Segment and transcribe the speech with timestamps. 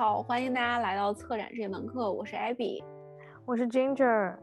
[0.00, 2.82] 好，欢迎大家来到策展这门课，我是 Abby，
[3.44, 4.34] 我是 Ginger，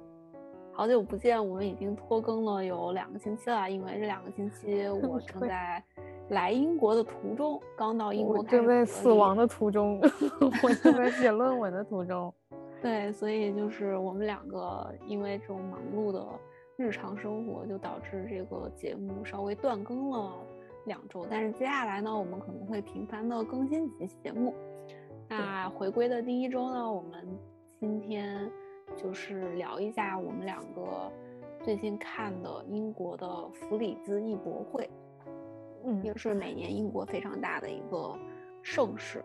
[0.72, 5.84] 好久不见，我们已经拖更了有两个星期了，因为这两个星期 我正在
[6.30, 9.36] 来英国的途中，刚到英国，正在死亡。
[9.36, 10.00] 的途中，
[10.62, 12.32] 我正在写论文的途中，
[12.80, 16.24] 对，所以就是我们两个因为这种忙碌的
[16.76, 20.34] 日常生活，就导致这个节目稍微断更了
[20.86, 24.54] 两周，但是接下来呢，我们可能会频繁的更新几期节目。
[25.30, 27.38] 那回归的第一周呢，我们
[27.80, 28.50] 今天
[28.96, 31.12] 就是聊一下我们两个
[31.62, 34.90] 最近看的英国的弗里兹艺博会，
[35.84, 38.18] 嗯，也是每年英国非常大的一个
[38.62, 39.24] 盛事。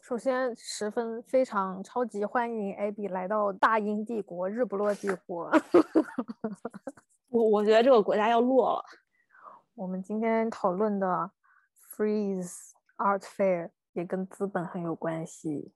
[0.00, 5.50] 首先，十分非常超级欢迎 Abby 来到大英帝国，日不落帝国。
[7.34, 8.84] 我我觉得这个国家要落了。
[9.74, 11.32] 我们今天讨论的
[11.90, 15.72] Freeze Art Fair 也跟资本很有关系。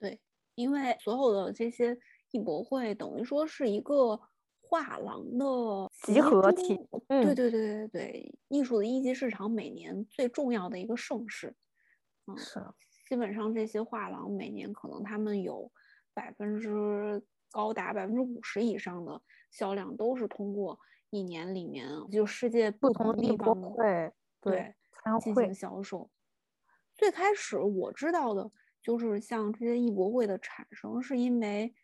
[0.00, 0.20] 对，
[0.56, 1.96] 因为所有的这些
[2.32, 4.20] 艺博会等于说是一个
[4.60, 6.76] 画廊的集合体。
[7.06, 11.54] 对对对对对，艺术的一级市场每年最重要的一个盛事。
[12.26, 12.60] 嗯，是。
[13.08, 15.70] 基本上这些画廊每年可能他们有
[16.12, 19.22] 百分之高达百分之五十以上的。
[19.52, 24.74] 销量都是通过一年里面就世界不同地方的对
[25.20, 26.10] 进行销售。
[26.96, 31.74] 最开始我知道的就是像这些艺博会的产生，是因为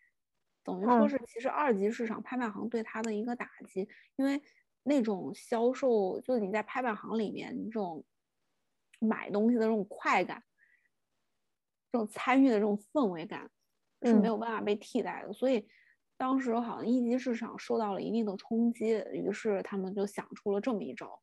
[0.63, 4.41] 等于说是其实二级市场拍卖行对它的一个打击，因为
[4.81, 8.03] 那种销售就你在拍卖行里面这种
[8.99, 10.43] 买东西的这种快感，
[11.91, 13.51] 这种参与的这种氛围感
[14.01, 15.69] 是没有办法被替代的，所以。
[16.19, 21.21] 当时好像一级市场受到了一定的冲击，于是他们就想出了这么一招，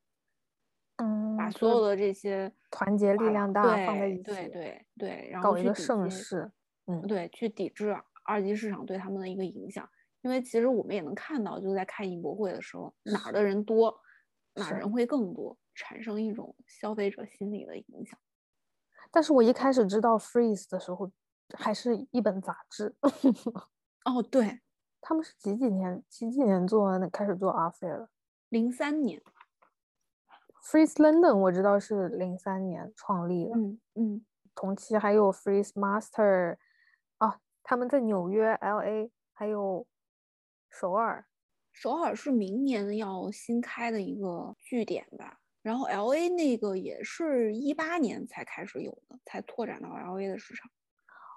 [0.96, 6.50] 嗯，把所有的这些团结力量大放在一起，对对对，然后搞一个盛世，
[6.86, 9.86] 嗯，对，去抵制二级市场对他们的一个影响。
[10.22, 13.94] 因为其实我们也能看到，就在开艺博会的时候，哪儿的人多，
[14.54, 18.18] 哪儿人会更多，产生一种消费者心理的影响。
[19.10, 21.12] 但是我一开始知道 Freeze 的时候，
[21.54, 22.96] 还是一本杂志。
[24.06, 24.60] 哦，对。
[25.08, 26.02] 他们是几几年？
[26.08, 28.10] 几几年做开始做阿飞了？
[28.48, 29.22] 零三年。
[30.64, 33.52] Freeze London 我知道是零三年创立的。
[33.54, 34.26] 嗯嗯。
[34.52, 36.56] 同期还有 Freeze Master，
[37.18, 39.86] 啊，他们在纽约、LA 还有
[40.70, 41.24] 首尔。
[41.70, 45.38] 首尔是明年要新开的一个据点吧？
[45.62, 50.68] 然后 LA 那个也是一八年才开始有的，才拓展到 LA 的市场。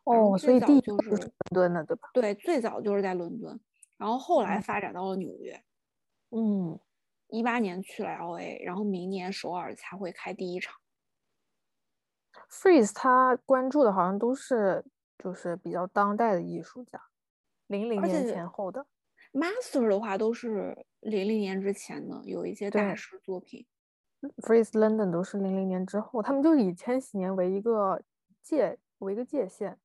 [0.06, 2.10] 哦，所以第一就是伦敦的，对吧？
[2.14, 3.60] 对，最早就是在伦敦，
[3.98, 5.64] 然后后来发展到了纽约。
[6.32, 6.80] 嗯，
[7.28, 10.76] 一八年去了 LA，然后明年首尔才会开第一场。
[12.50, 14.86] Freeze 他关注的好像都是
[15.18, 17.02] 就是比较当代的艺术家，
[17.68, 18.86] 零零年前后的。
[19.32, 23.68] Master 的话都是零零年之前的，有一些大师作品。
[24.38, 28.02] Freeze London 都是零零年之后，他们就以千禧年为一个
[28.42, 29.78] 界为一个界限。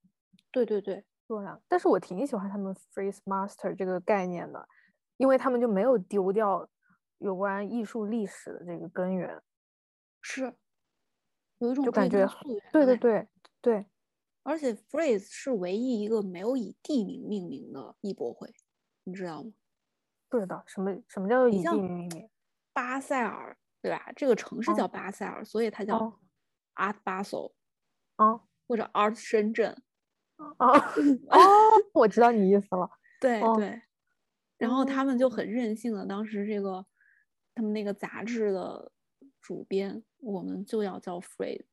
[0.54, 4.68] 对对对，洛阳，但是我挺喜欢他们 Freeze Master 这个概念的，
[5.16, 6.68] 因为他们就没有丢掉
[7.18, 9.42] 有关艺术历史的这个根源，
[10.22, 10.54] 是
[11.58, 12.24] 有一种就感觉
[12.70, 13.28] 对对对
[13.60, 13.86] 对，
[14.44, 18.54] 而且 Freeze 是唯一一个没有以地名命名的艺博会，
[19.02, 19.52] 你知道吗？
[20.28, 22.30] 不知道什么什么叫做以地名命名？
[22.72, 24.12] 巴塞尔对吧？
[24.14, 26.16] 这个城市叫巴塞尔，所以它叫
[26.76, 27.52] Art Basel，
[28.14, 29.82] 啊，或者 Art 深圳。
[30.58, 31.38] 哦哦，
[31.92, 32.90] 我知道你意思了。
[33.20, 33.82] 对对，
[34.58, 36.84] 然后他们就很任性的，当时这个
[37.54, 38.92] 他们那个杂志的
[39.40, 41.64] 主编，我们就要叫 Freeze，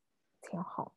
[0.41, 0.95] 挺好。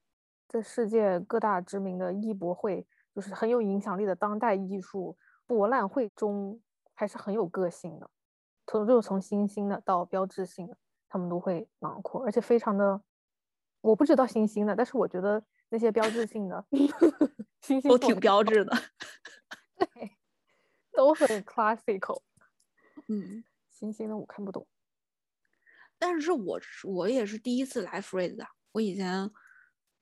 [0.49, 5.17] 在世界各大知名的艺博会，就是很有影响力的当代艺术
[5.47, 6.61] 博览会中，
[6.95, 8.09] 还是很有个性的。
[8.67, 10.77] 从就是从新兴的到标志性的，
[11.09, 13.03] 他们都会囊括，而且非常的，
[13.81, 16.65] 我不知道新兴的，但是我觉得那些标志性的。
[17.89, 18.77] 都挺标志的，
[19.79, 20.19] 对，
[20.93, 22.23] 都很 classical。
[23.09, 24.67] 嗯，星星的我看不懂，
[25.99, 28.47] 但是我我也是第一次来 Freeze 的。
[28.73, 29.31] 我以前，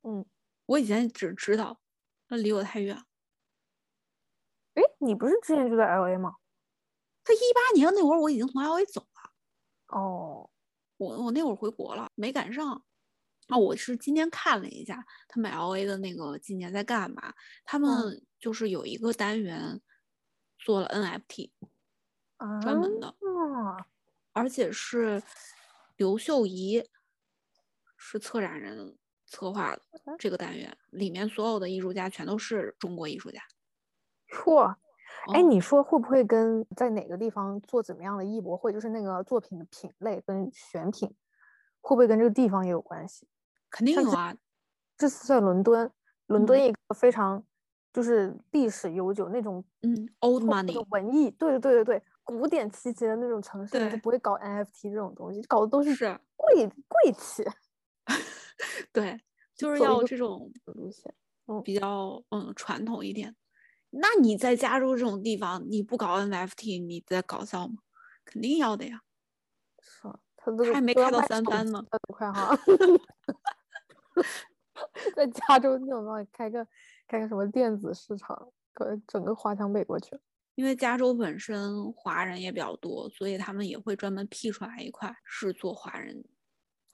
[0.02, 0.26] 嗯，
[0.66, 1.80] 我以前只知道，
[2.28, 2.96] 那离我太远。
[4.74, 6.34] 哎，你不是之前就在 LA 吗？
[7.22, 9.96] 他一八年那会儿我已经从 LA 走了。
[9.96, 10.50] 哦，
[10.96, 12.84] 我我那会儿回国了，没赶上。
[13.48, 17.34] 啊，我是今天看了一下他们 L A 的那个今年在干嘛？
[17.64, 19.80] 他们就是有一个单元
[20.58, 21.52] 做了 N F T，
[22.62, 23.14] 专门的。
[24.32, 25.22] 而且是
[25.96, 26.88] 刘秀仪
[27.96, 28.96] 是策展人
[29.26, 29.82] 策划的
[30.18, 33.40] 这个单元，里面所有的艺术家全都是中国艺术家。
[34.30, 34.76] 嚯！
[35.34, 41.14] 哎，哦你说会不会跟在哪个地方做怎么样的艺博会，就是那个作品的品类跟选品，
[41.82, 43.26] 会不会跟这个地方也有关系？
[43.70, 44.34] 肯定有啊，
[44.96, 45.90] 这次在伦敦，
[46.26, 47.42] 伦敦嗯一个非常
[47.92, 57.44] 就是历史悠久那种嗯，old money，文艺，对对对对对，古典气息的那种城市，你就不会搞 NFT 这种东西，搞的都是是贵贵气
[58.92, 59.20] 对，
[59.56, 61.14] 就是要这种路线。
[61.64, 63.36] 比较嗯传统一点。
[63.90, 67.82] 那你在加州这种地方，你不搞 NFT，你在搞笑吗？
[68.24, 69.02] 肯定要的呀。
[69.80, 72.56] 是啊，他都还没开到三番呢快哈。
[75.14, 76.66] 在加州那种地方开个
[77.06, 80.18] 开个什么电子市场，可整个华强北过去。
[80.54, 86.22] 因为加州本身华人也比较多，所以他们也会专门辟出来一块是做华人，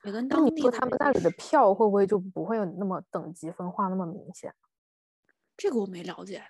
[0.04, 4.54] 也跟那你说当地他们那里的票会不会就不会有那么等级分化那么明显？
[5.56, 6.44] 这个我没了解，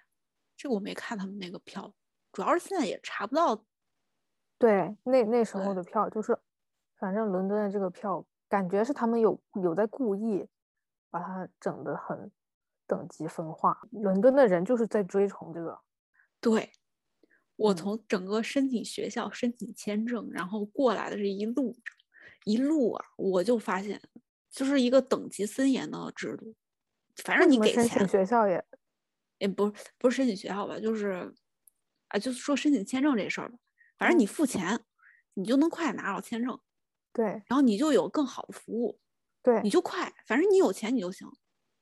[0.55, 1.95] 这个我没看他们那个票，
[2.31, 3.65] 主要是现在也查不到。
[4.59, 6.39] 对，那那时候的票就是，
[6.99, 10.47] 反正伦敦的这个票，感觉是他们有有在故意
[11.11, 12.31] 把它整得很
[12.87, 13.81] 等级分化。
[13.91, 15.79] 伦敦的人就是在追崇这个，
[16.41, 16.73] 对，
[17.57, 21.77] 我嗯从整个申请学校、申请签证，然后过来的这一路
[22.45, 24.01] 一路啊，我就发现
[24.51, 26.55] 就是一个等级森严的制度。
[27.25, 28.65] 反正你给钱请，学校也
[29.39, 31.33] 也不是不是申请学校吧，就是
[32.09, 33.59] 啊，就是说申请签证这事儿吧。
[33.97, 34.81] 反正嗯你付钱，
[35.35, 36.59] 你就能快拿到签证，
[37.19, 38.97] 对然后你就有更好的服务，
[39.43, 41.27] 对你就快，反正你有钱你就行，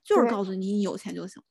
[0.03, 1.43] 就是告诉你你有钱就行。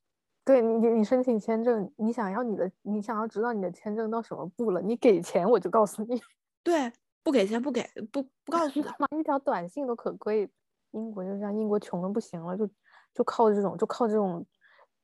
[0.44, 6.20] 对你你你申请签证，你想要你的你想要知道你的签证到什么步了，你给钱我就告诉你，
[6.64, 6.92] 对，
[7.22, 8.92] 不给钱不给不不告诉他。
[8.98, 10.50] 妈一条短信都可贵。
[10.92, 12.66] 英国就这样，英国穷的不行了，就
[13.14, 14.46] 就靠这种就靠这种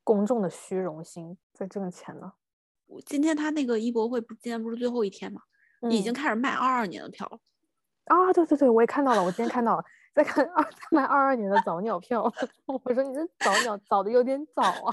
[0.03, 2.33] 公众的虚荣心在挣钱呢。
[2.87, 5.43] 我今天他那个艺博会不今天不是最后一天嘛，
[5.91, 7.39] 已经嗯开始卖二二年的票了。
[8.13, 12.31] 啊，对对对，我也看到了，我今天看到了，在看二在卖二二年的早鸟票，
[12.67, 14.93] 我说你这早鸟早的有点早啊，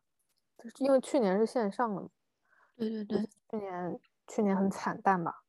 [0.56, 2.08] 就是因为去年是线上的嘛，
[2.76, 5.42] 对对对去年去年很惨淡吧，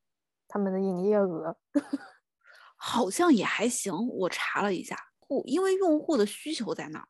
[0.50, 1.57] 他们的营业额，
[2.75, 3.94] 好像也还行。
[4.09, 7.07] 我查了一下，户因为用户的需求在那儿，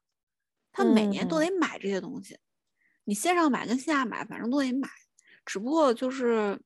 [0.72, 2.38] 他每年都嗯得买这些东西。
[3.06, 4.88] 你线上买跟线下买，反正都得买，
[5.44, 6.62] 只不过就是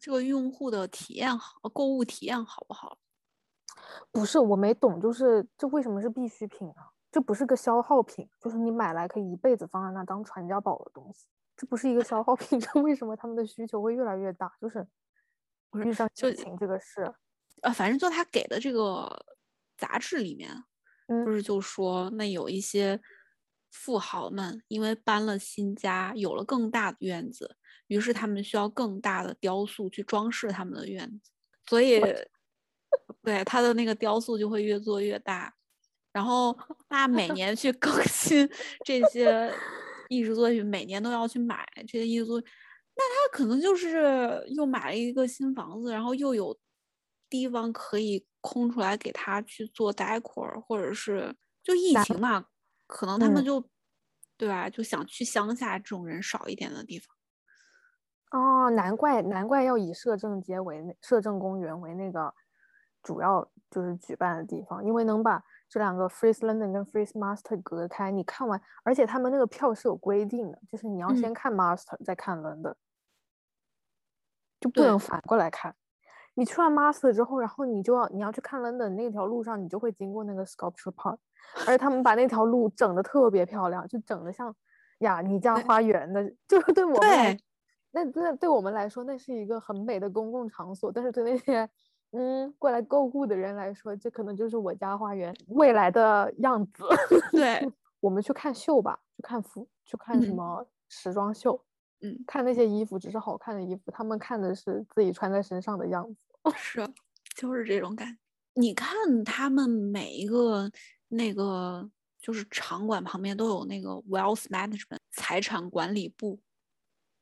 [0.00, 2.98] 这个用户的体验好，购物体验好不好？
[4.10, 6.90] 不是我没懂，就是这为什么是必需品啊？
[7.10, 11.26] 这不是个消耗品，就是你买来可以一辈子放在那当传家宝的东西，
[11.56, 14.52] 这不是一个消耗品，这为什么他们的需求会越来越大？
[14.60, 14.86] 就是
[15.84, 17.14] 遇上就疫情这个事，
[17.62, 19.08] 呃，反正就他给的这个
[19.76, 20.50] 杂志里面，
[21.06, 23.00] 嗯不是就说那有一些
[23.74, 27.56] 富豪们因为搬了新家，有了更大的院子，
[27.88, 31.32] 于是他们需要更大的雕塑去装饰他们的院子，
[31.66, 32.00] 所以
[33.22, 35.52] 对他的那个雕塑就会越做越大。
[36.12, 36.56] 然后
[36.88, 38.48] 他每年去更新
[38.84, 39.52] 这些
[40.08, 42.48] 艺术作品，每年都要去买这些艺术作品，
[42.94, 46.56] 那他可能就是又买了一个新房子，然后又有
[47.28, 52.46] 地方可以空出来给他去做 decor，或者是就疫情嘛，
[52.86, 53.68] 可能他们嗯就、
[54.36, 57.14] 对吧，就想去乡下这种人少一点的地方。
[58.30, 62.34] 哦，难怪难怪要以摄政街为那摄政公园为那个
[63.02, 68.10] 主要就是举办的地方，因为能把这两个 Freeze London 跟 Freeze Master 隔开。
[68.10, 72.74] 你看完，而且他们那个票是有规定的，就是你要嗯先看 Master 再看 London，
[74.60, 75.76] 就不能反过来看。
[76.34, 81.16] 你去完 Master 之后，然后你就要你要去看 London 那条路上，你就会经过那个 Sculpture Park，
[81.60, 84.54] 而且他们把那条路整的特别漂亮，就整的像
[84.98, 87.40] 呀尼家花园的， 就是对我们对。
[87.92, 91.68] 那那对我们来说，那是一个很美的公共场所，但是对那些
[92.10, 96.82] 嗯过来购物的人来说，这可能就是我家花园未来的样子。
[97.30, 100.34] 对， 我们去看秀吧，去看服，去看什嗯。
[100.34, 101.73] 么时装秀，嗯，
[102.26, 106.16] 看那些衣服只是好看的衣服，他们看的是自己穿在身上的样子。
[106.56, 106.86] 是，
[107.36, 108.18] 就是这种感觉。
[108.54, 110.70] 你看他们每一个
[111.08, 116.40] 那个就是场馆旁边都有那个 wealth management 财产管理部，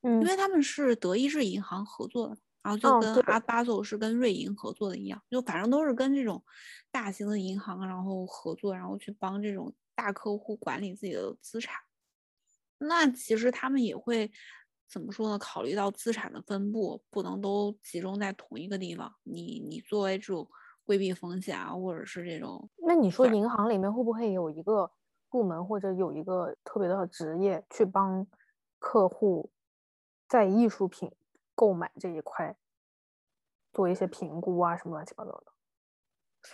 [0.03, 6.45] 嗯因为他们是德意志银行合作的，然后就跟阿巴佐是跟瑞银合作的一样，就反正都是跟这种
[6.91, 11.81] 大型的银行然后合作，然后去帮这种大客户管理自己的资产。
[12.79, 14.31] 那其实他们也会
[14.93, 15.39] 怎么说呢？
[15.39, 19.11] 考虑到资产的分布，不能都集中在同一个地方。
[19.23, 20.47] 你你作为这种
[20.85, 24.93] 规避风险啊，或者是这种，那你说银行里面会不会有一个
[25.31, 28.27] 部门或者有一个特别的职业去帮
[28.79, 29.51] 客户
[30.29, 31.11] 在艺术品
[31.55, 32.55] 购买这一块
[33.73, 35.47] 做一些评估啊，什么乱七八糟的？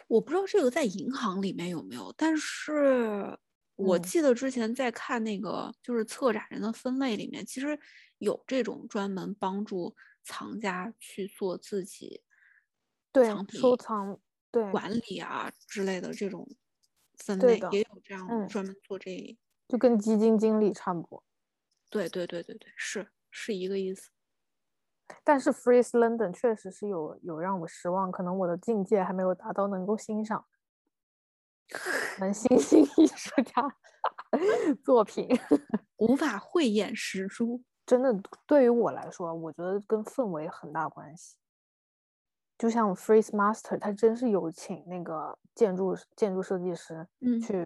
[0.06, 3.36] 我不知道这个在银行里面有没有，但是
[3.78, 7.78] 我记得之前在看那个就是策展人的分类里面，其实。
[8.20, 9.94] 有这种专门帮助
[10.24, 12.24] 藏家去做自己
[13.12, 14.18] 藏品收藏、
[14.50, 16.44] 对管理啊之类的这种
[17.18, 21.22] 分类，也有这样专门做这，就跟基金经理差不多。
[21.88, 24.10] 对对对对对，是是一个意思。
[25.22, 30.44] 但是 Freeze London 确实是有有让我失望，可能我的境界还没有达到能够欣赏
[32.20, 33.62] 能新兴艺术家
[34.84, 35.28] 作品，
[35.98, 37.62] 无法慧眼识珠。
[37.86, 38.14] 真的，
[38.46, 41.36] 对于我来说，我觉得跟氛围很大关系。
[42.58, 47.64] 就像 Freeze Master，他真是有请那个建筑建筑设计师，嗯，去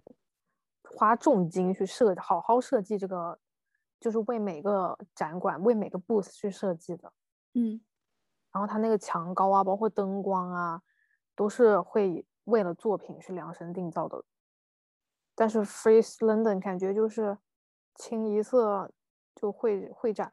[0.89, 3.39] 花重金去设好好设计这个，
[3.99, 7.11] 就是为每个展馆、为每个 booth 去设计的，
[7.53, 7.81] 嗯。
[8.51, 10.79] 然后他那个墙高啊，包括灯光啊，
[11.35, 14.23] 都是会为了作品去量身定造的。
[15.35, 17.37] 但是 Freeze London 感觉就是
[17.95, 18.91] 清一色。
[19.35, 20.31] 就会会展，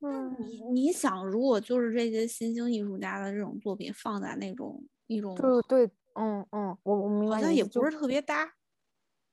[0.00, 8.54] 嗯，你你想，如果就是这些新兴艺术家的这种作品放在那种一种，就是对，嗯嗯，我我明白，好像也不是特别搭，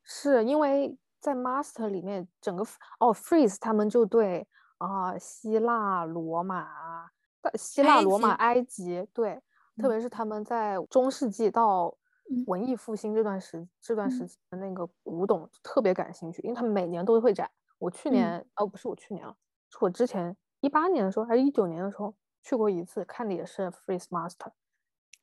[0.03, 2.61] 是因为在 Master 里面，整个
[2.99, 4.45] 哦 Freeze 他们就对
[4.77, 7.09] 啊希腊罗马、
[7.55, 9.41] 希腊罗马、埃及，对，
[9.77, 11.95] 特别是他们在中世纪到
[12.47, 17.49] 文艺复兴这段时这段时期的那个古董特别感兴趣，因为他们每年都会展。
[17.79, 19.35] 我去年哦，不是我去年了，
[19.69, 24.51] 是我之前一八年的时候还是一九年的时候去过一次，看的也是 Freeze Master，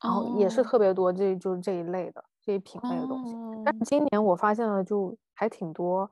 [0.03, 3.35] 然后也是特别多，这就是这一类的这一品类的东西。
[3.65, 6.11] 但是今年我发现了，就还挺多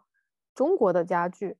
[0.54, 1.58] 中国的家具。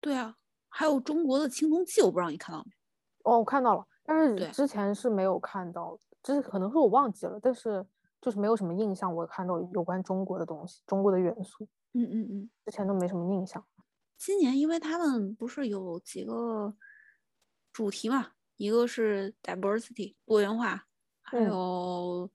[0.00, 0.36] 对啊，
[0.68, 2.72] 还有中国的青铜器，我不知道你看到没？
[3.22, 7.86] 哦，我看到了，但是之前是没有看到，就是可能是我忘记了，但是
[8.20, 11.68] 就是没有什么印象，我看到有关中国的东西，中国的元素。
[11.92, 13.64] 嗯嗯嗯，之前都没什么印象。
[14.18, 16.74] 今年，因为他们不是有几个
[17.72, 20.86] 主题嘛，一个是 diversity 多元化，
[21.22, 22.28] 还有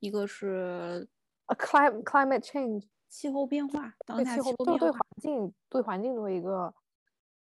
[0.00, 1.08] 一个是
[1.46, 6.74] climate climate change 气候变化，对气候对对环境对环境做一个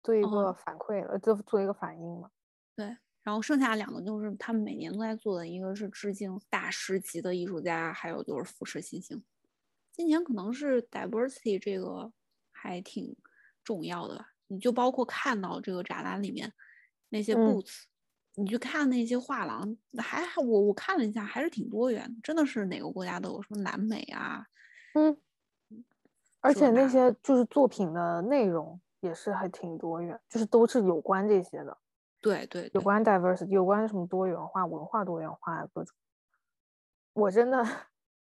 [0.04, 2.30] 做一个反馈呃，做做一个反应嘛。
[2.74, 9.22] 对，然后剩下两个就是他们每年都在做的，一个是致敬大师级的艺术家，还有就是扶持新星。
[9.92, 12.12] 今年可能是 diversity 这个
[12.50, 13.16] 还挺。
[13.64, 16.52] 重要的吧，你就包括看到这个展览里面
[17.10, 17.84] 那些 boots，
[18.34, 24.44] 你去看那些画廊，还我我看了一下，还是挺多元的，真的是哪个国家都有，什么南美啊，
[24.94, 25.16] 嗯，
[26.40, 31.78] 而且那些就是作品的内容也是还挺多元，就是都是有关这些的，
[32.22, 35.94] 对对，有关 diversity，有关什么多元化、文化多元化各种，
[37.14, 37.62] 我真的。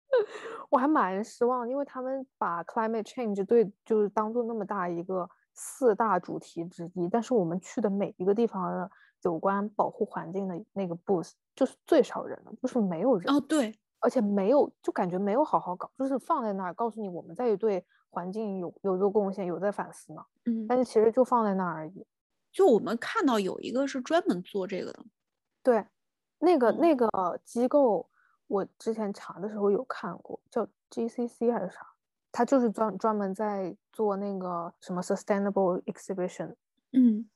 [0.70, 8.90] 我还蛮失望，因为他们把 climate change 对就是当做那么大一个四大主题之一，但是我们去的每一个地方的
[9.24, 22.06] 有关保护环境的那个 booth 就是最少人的，就是没有人哦，对，而且没有就感觉没有好好搞，就是放在那儿告诉你我们在对环境有有做贡献，有在反思呢，嗯，但是其实就放在那儿而已。
[22.56, 25.06] 就我们看到有一个是专门做这个的，
[25.62, 25.86] 对，
[26.40, 27.10] 那个那个
[27.44, 28.10] 机构。
[28.48, 31.80] 我之前查的时候有看过，叫 GCC 还是啥？
[32.32, 36.56] 他就是专专门在做那个什么 sustainable exhibition，
[36.94, 37.28] 嗯，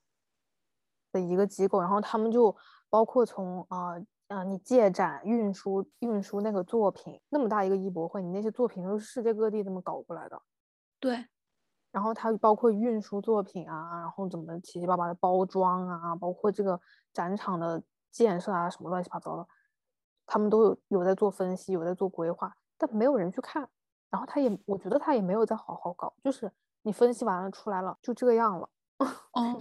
[1.12, 1.80] 的一个机构。
[1.80, 2.56] 然后他们就
[2.88, 3.96] 包括从啊
[4.28, 10.40] 啊，你借展、运输、运输那个作品，那么大一个艺博会，你那些作品都是世界各地这么搞过来的。
[11.00, 11.26] 对。
[11.92, 16.80] 然后它包括运输作品啊，然后怎么七七八八的包装啊，包括这个
[17.12, 19.46] 展场的建设啊，什么乱七八糟的。
[20.26, 23.68] 他们都有有在做分析，有在做规划，但没有人去看。
[24.08, 26.50] 然后他也，我觉得他也没有再好好搞，就是
[26.82, 28.68] 你分析完了出来了，就这样了。
[29.32, 29.60] 哦，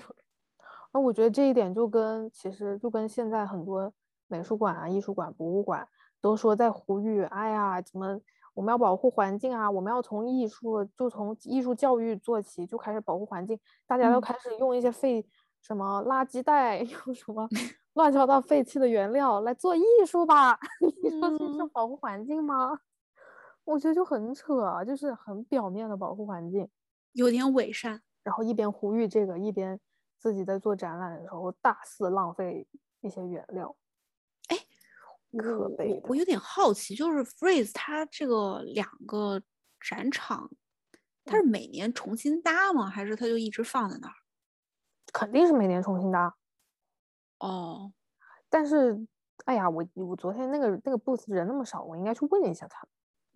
[0.92, 3.92] 那我觉得这一点就跟其实就跟现在很多
[4.28, 5.88] 美术馆啊、艺术馆、博物馆
[6.22, 8.20] 都说在呼吁，哎呀，怎么
[8.54, 9.70] 我们要保护环境啊？
[9.70, 13.60] 我们要从艺术就从艺术教育做起，就开始保护环境。
[13.88, 15.26] 大家都开始用一些废
[15.62, 17.48] 什么垃圾袋， 用什么。
[17.94, 20.58] 乱七八糟废弃的原料来做艺术吧？
[21.04, 22.80] 你说这是保护环境吗？
[23.66, 26.70] 我觉得就很扯，就是很表面的保护环境，
[27.14, 28.02] 有点伪善。
[28.24, 29.80] 然后一边呼吁这个，一边
[30.18, 32.68] 自己在做展览的时候大肆浪费
[33.02, 33.76] 一些原料。
[35.32, 39.42] 哎，可我悲的我我有点好奇，就是 Freeze 它这个两个
[39.80, 40.50] 展场，
[41.26, 42.90] 它是每年重新搭吗？
[42.90, 44.14] 还是它就一直放在那儿？
[45.14, 46.36] 肯定是每年重新搭，
[47.40, 47.92] 哦，
[48.50, 49.08] 但是，
[49.46, 52.88] 哎呀，我我昨天那个那个 booth 人那么少，我应该去问一下他，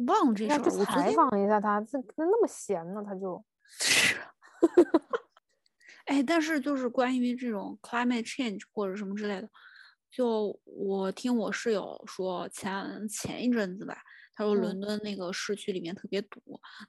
[0.06, 0.86] 忘了这事儿。
[0.86, 4.18] 采访一下他，这那么闲呢，他就， 是
[6.06, 9.50] 哎，但是就是关于这种 climate change 或者什么之类的，
[10.16, 13.98] 就我听我室友说前前一阵子吧，
[14.36, 14.62] 他说嗯。
[14.62, 16.40] 伦敦那个市区里面特别堵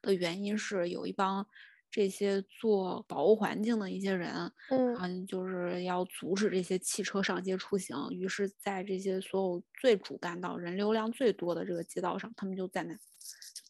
[0.02, 1.46] 的原因是有一帮
[1.90, 4.94] 这些做保护环境的一些人，嗯。
[5.00, 13.00] 嗯，就是要阻止这些汽车上街出行，于是，在这些所有最主干道、人流量最多的这个街道上，他们就在那就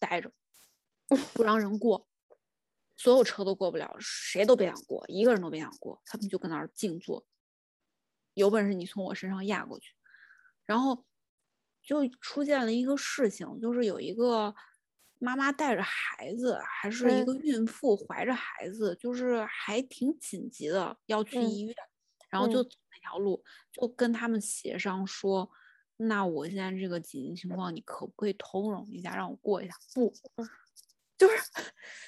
[0.00, 0.32] 待着，
[1.32, 2.08] 不让人过，
[2.96, 7.24] 所有车都过不了，谁都别想过，一个人都别想过，他们就跟那儿静坐，
[8.34, 9.94] 有本事你从我身上压过去，
[10.64, 11.04] 然后
[11.82, 14.54] 就出现了一个事情，就是有一个
[15.18, 21.74] 妈妈带着孩子，还是一嗯个孕妇怀着孩子，就是还挺紧急的要去嗯医院，
[22.30, 25.48] 然后就嗯走那条路，就跟他们协商说，
[25.96, 29.74] 那我现在这个紧急情况，你可不可以通融一下，让我过一下？
[29.94, 30.12] 不，
[31.16, 31.36] 就是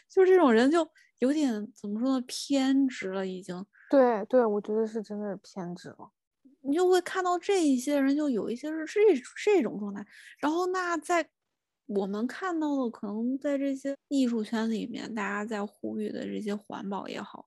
[0.08, 0.90] 就是这种人就
[1.20, 3.64] 有点怎么说呢，偏执了已经。
[3.88, 6.10] 对对，我觉得是真的是偏执了。
[6.66, 9.00] 你就会看到这一些人，就有一些是这
[9.44, 10.04] 这种状态。
[10.38, 11.28] 然后那在
[11.86, 17.46] 我们看到的，可能在这些艺术圈里面，大家在呼吁的这些环保也好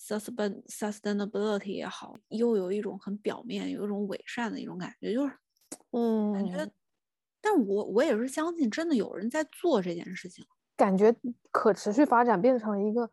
[0.00, 5.34] ，sustain sustainability 也好，又有一种很表面，有一种伪善的一种感觉，就是
[5.90, 6.64] 嗯 感觉。
[6.64, 6.72] 嗯，
[7.40, 10.44] 但我我也是相信，真的有人在做这件事情。
[10.76, 11.14] 感觉
[11.50, 13.10] 可持续发展变成了一个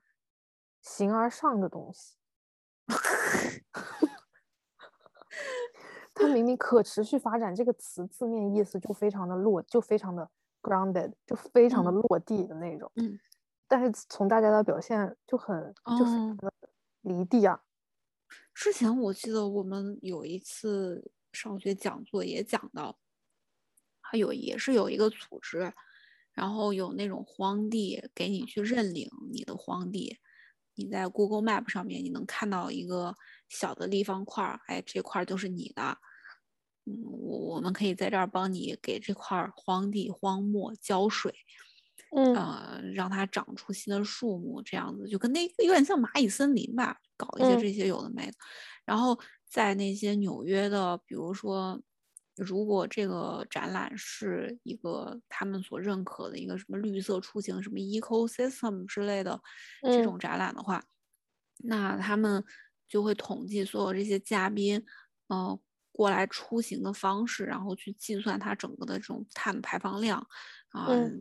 [0.82, 2.16] 形而上的东西。
[6.22, 10.30] 它明明可持续发展这个词字面意思就非常的落，就非常的
[10.62, 12.92] grounded，就非常的嗯落地的那种。
[12.96, 13.20] 嗯，
[13.68, 16.54] 但是从大家的表现就很就非哦常的
[17.02, 17.60] 离地啊。
[18.54, 23.00] 之前我记得我们有一次上学讲座也讲到，
[24.00, 25.74] 还有也是有一个组织，
[26.34, 30.20] 然后有那种荒地给你去认领你的荒地，
[30.76, 33.16] 你在 Google Map 上面你能看到一个
[33.50, 35.98] 小的立方块儿，哎，这块儿就是你的。
[36.88, 41.34] 嗯，我我们可以在这儿帮你给这块儿荒地荒漠浇水，
[42.12, 42.42] 嗯。
[42.42, 47.58] 呃，让它长出新的树木，这样子就跟那个有点像蚂蚁森林吧，搞一些嗯。
[47.58, 48.34] 这些有的没的。
[48.86, 49.18] 然后
[49.50, 51.80] 在那些纽约的，比如说，
[52.36, 59.40] 如果这个展览是一个他们所认可的一个什么绿色出行、什么 ecosystem 之类的
[59.90, 60.04] 这嗯。
[60.04, 60.84] 种展览的话，
[61.60, 62.44] 那他们
[62.90, 64.84] 就会统计所有这些嘉宾，
[65.28, 65.60] 呃，
[65.92, 70.20] 过来出行的方式，然后去计算它整个的这种碳排放量，
[70.70, 71.20] 啊、嗯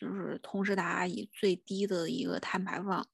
[0.00, 3.06] 就是同时大家以最低的一个碳排放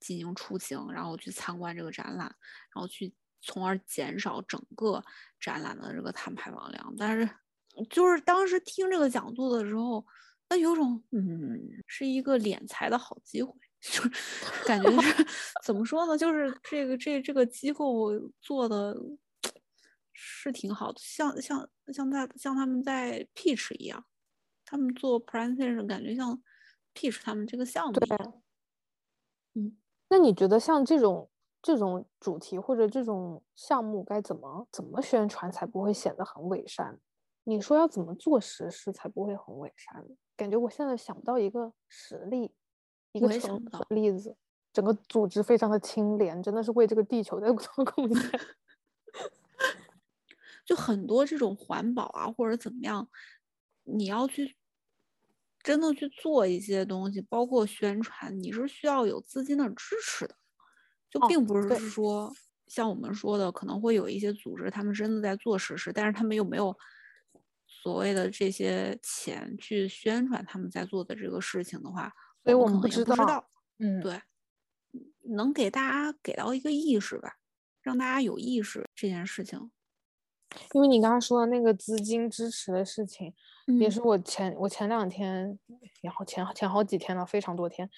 [0.00, 2.26] 进行出行，然后去参观这个展览，
[2.74, 5.02] 然后去从而减少整个
[5.40, 6.94] 展览的这个碳排放量。
[6.96, 7.28] 但是
[7.90, 10.04] 就是当时听这个讲座的时候，
[10.48, 13.52] 那有种嗯，是一个敛财的好机会。
[13.82, 14.00] 就
[14.64, 15.26] 感觉是
[15.64, 16.16] 怎么说呢？
[16.16, 18.96] 就是这个这这个机构做的
[20.24, 24.04] 是挺好的，像像像他像他们在 Peach 一样，
[24.64, 26.40] 他们做 presentation 感觉像
[26.94, 28.42] Peach 他们这个项目一对样。
[29.54, 29.76] 嗯，
[30.08, 31.28] 那你觉得像这种
[31.60, 37.00] 这种主题或者这种项目该怎么怎么宣传才不会显得很伪善？
[37.44, 40.06] 你说要怎么做实施才不会很伪善？
[40.36, 42.54] 感觉我现在想不到一个实例，
[43.10, 44.36] 一个成的例子。
[44.72, 48.40] 整个组织非常的清廉，真的是为这个地球在做贡献。
[50.64, 53.08] 就很多这种环保啊或者怎么样，
[53.84, 54.56] 你要去
[55.62, 60.36] 真的去做一些东西，包括宣传，你是需要有资金的支持的。
[61.10, 62.32] 就哦并不是对说
[62.68, 66.74] 像我们说的，可能会有一些组织，他们真的在做实事，但是他们又没有
[67.66, 72.10] 所谓的这些钱去宣传他们在做的这个事情的话，
[72.42, 73.48] 所以我们不知道。
[73.78, 74.22] 嗯，对，
[75.36, 77.36] 能给大家给到一个意识吧，
[77.82, 79.70] 让大家有意识这件事情。
[80.72, 83.32] 因为你刚刚说的那个资金支持的事情，
[83.66, 83.90] 也嗯。
[83.90, 85.58] 是我前我前两天，
[86.00, 87.88] 然后前前好几天了，非常多天，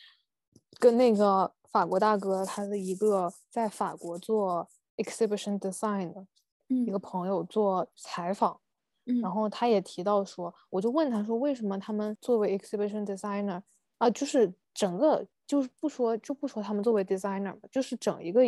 [0.78, 6.26] 跟那个法国大哥他的一个在法国做 exhibition design 的
[6.68, 6.92] 一嗯。
[6.92, 8.60] 个朋友做采访，
[9.06, 9.20] 嗯。
[9.20, 13.62] 然后他也提到说，我就问他说，为什么他们作为 exhibition designer
[13.98, 18.40] 啊，就是整个就是不说就不说他们作为 designer 吧，就是整一个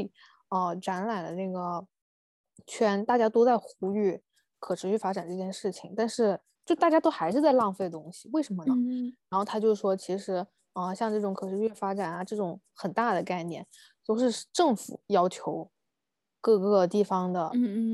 [0.49, 1.87] 呃展览的那个
[2.67, 4.23] 圈，大家都在呼吁
[4.59, 8.75] 可持续发展这件事情，但是就大家都还是在浪费东西，为什么呢？
[8.77, 9.17] 嗯。
[9.29, 10.35] 然后他就说，其实
[10.73, 13.67] 啊、呃像这种可持续发展啊，这种很大的概念，
[14.05, 15.71] 都是政府要求
[16.41, 17.51] 各个地方的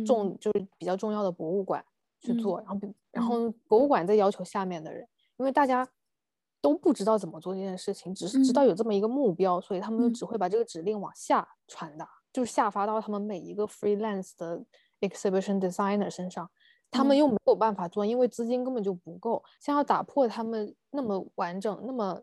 [0.07, 1.85] 重就是比较重要的博物馆
[2.21, 5.87] 去嗯做，然后比然后博物馆再要求下面的人，因为大家
[6.61, 14.65] 都不知道怎么做这件事情，只是知道嗯有这么一个目标，所以他们只会把这个指令往下传达，就是下发到他们每一个 freelance 的
[15.01, 16.51] exhibition designer 身上。
[16.91, 19.43] 他们嗯又没有办法做，因为资金根本就不够。
[19.61, 22.23] 像要打破他们那么完整、那么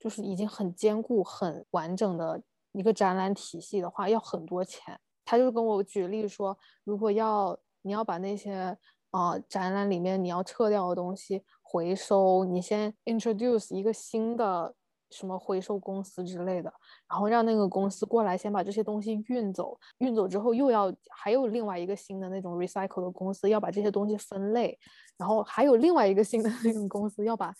[0.00, 4.98] 就是已经很坚固、很完整的一个展览体系的话，要很多钱。
[5.24, 8.76] 他就跟我举例说，如果要你要把那些
[9.12, 14.74] 呃展览里面你要撤掉的东西回收，你先 introduce 一个新的
[15.12, 16.72] 什么回收公司之类的，
[17.08, 24.76] 然后让那个公司过来先把这些东西运走，运走之后又要还有另外一个新的那种 recycle 的公司要把这些东西分类，
[25.16, 27.54] 然后还有另外一个新的那种公司要把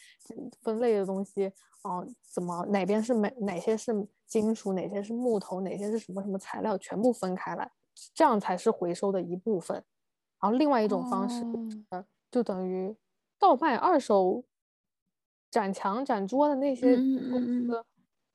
[0.63, 1.53] 分类的东西，
[1.85, 3.93] 嗯、怎么哪边是哪哪些是
[4.27, 7.71] 金属，哪些是木头，哪些是什么什么材料，全部分开来，
[8.15, 9.77] 这样才是回收的一部分。
[10.41, 11.45] 然后另外一种方式
[11.91, 12.97] 哦就等于
[13.39, 14.43] 倒卖二手
[15.53, 17.05] 展墙、展桌的那些公
[17.37, 17.85] 嗯司，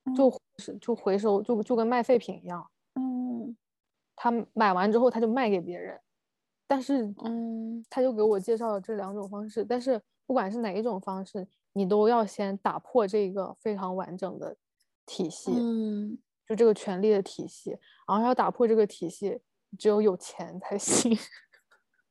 [0.05, 2.65] 嗯就是就回收，就就跟卖废品一样。
[2.93, 3.57] 嗯
[4.15, 5.99] 他买完之后他就卖给别人，
[6.67, 14.55] 但是嗯他就给我介绍了这两种方式，但是不管是哪一种方式，你都要先打破这个非常完整的
[15.05, 17.77] 体系，嗯，就这个权利的体系，
[18.07, 19.39] 然后要打破这个体系，
[19.77, 21.17] 只有有钱才行。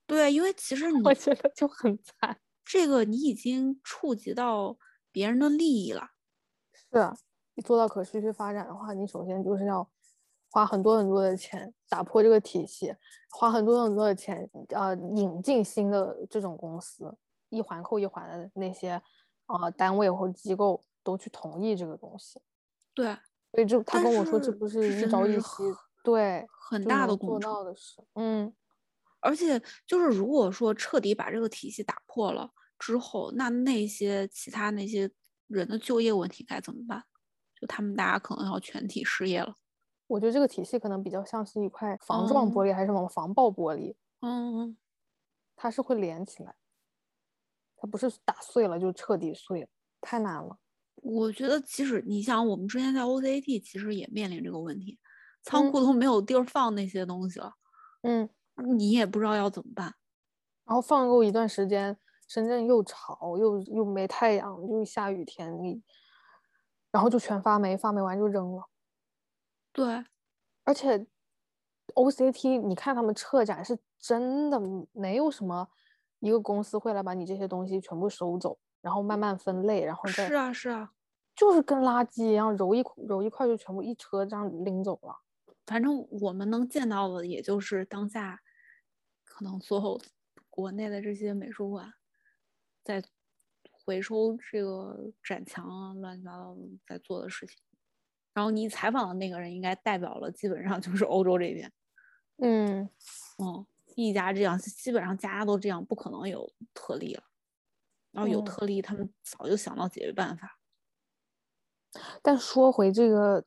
[0.06, 2.38] 对，因为其实 你我觉得就很惨。
[2.64, 4.76] 这个你已经触及到
[5.16, 6.10] 别人的利益了。
[6.74, 7.16] 是啊，
[7.54, 9.90] 你做到可持续发展的话，你首先就是要
[10.50, 12.94] 花很多很多的钱打破这个体系，
[13.30, 17.16] 花很多很多的钱，呃，引进新的这种公司，
[17.48, 19.00] 一环扣一环的那些
[19.46, 22.38] 呃单位或机构都去同意这个东西。
[22.92, 23.16] 对，
[23.52, 25.62] 所以这他跟我说，这不是一朝一夕，
[26.04, 27.50] 对，很大的工程。
[27.50, 28.04] 到的事。
[28.16, 28.52] 嗯，
[29.20, 35.10] 而且就是如果说彻底把这个体系打破了之后，那那些其他那些
[35.46, 37.04] 人的就业问题该怎么办？
[37.60, 39.54] 就他们大家可能要全体失业了。
[40.08, 44.76] 我觉得这个体系可能比较像是一块防撞玻哦璃还是什么防爆玻璃，嗯，
[45.56, 46.54] 它是会连起来，
[47.76, 49.68] 它不是打碎了就彻底碎了，
[50.00, 50.58] 太难了。
[50.96, 54.98] 我觉得即使你想，我们之前在 OCAT 其实也面临这个问题，
[55.42, 57.52] 仓嗯库都没有地儿放那些东西了，
[58.02, 58.28] 嗯，
[58.76, 59.94] 你也不知道要怎么办。
[60.64, 65.82] 然后放够一段时间，深圳又潮又又没太阳，又下雨天，你
[66.90, 68.64] 然后就全发霉，发霉完就扔了。
[69.72, 70.04] 对，
[70.64, 71.06] 而且
[71.94, 74.60] OCT，你看他们撤展是真的
[74.92, 75.68] 没有什么
[76.20, 80.92] 一个公司会来把你这些东西全部收走，然后慢慢分类，然后再是啊，是啊，
[81.34, 85.20] 就是跟垃圾一样揉一揉一块就全部一车这样拎走了。
[85.66, 88.40] 反正我们能见到的，也就是当下
[89.24, 90.00] 可能所有
[90.48, 91.92] 国内的这些美术馆
[92.86, 93.02] 在
[93.72, 97.56] 回收这个展墙啊，乱七八糟的在做的事情。
[98.32, 101.72] 然后你采访的那个人，应该代表了基本上就是欧洲这边，
[102.36, 102.88] 嗯，
[103.38, 107.24] 哦，一家这样，基本上家家都这样，不可能有特例了。
[108.12, 110.60] 然后有嗯特例，他们早就想到解决办法。
[112.22, 113.44] 但说回这个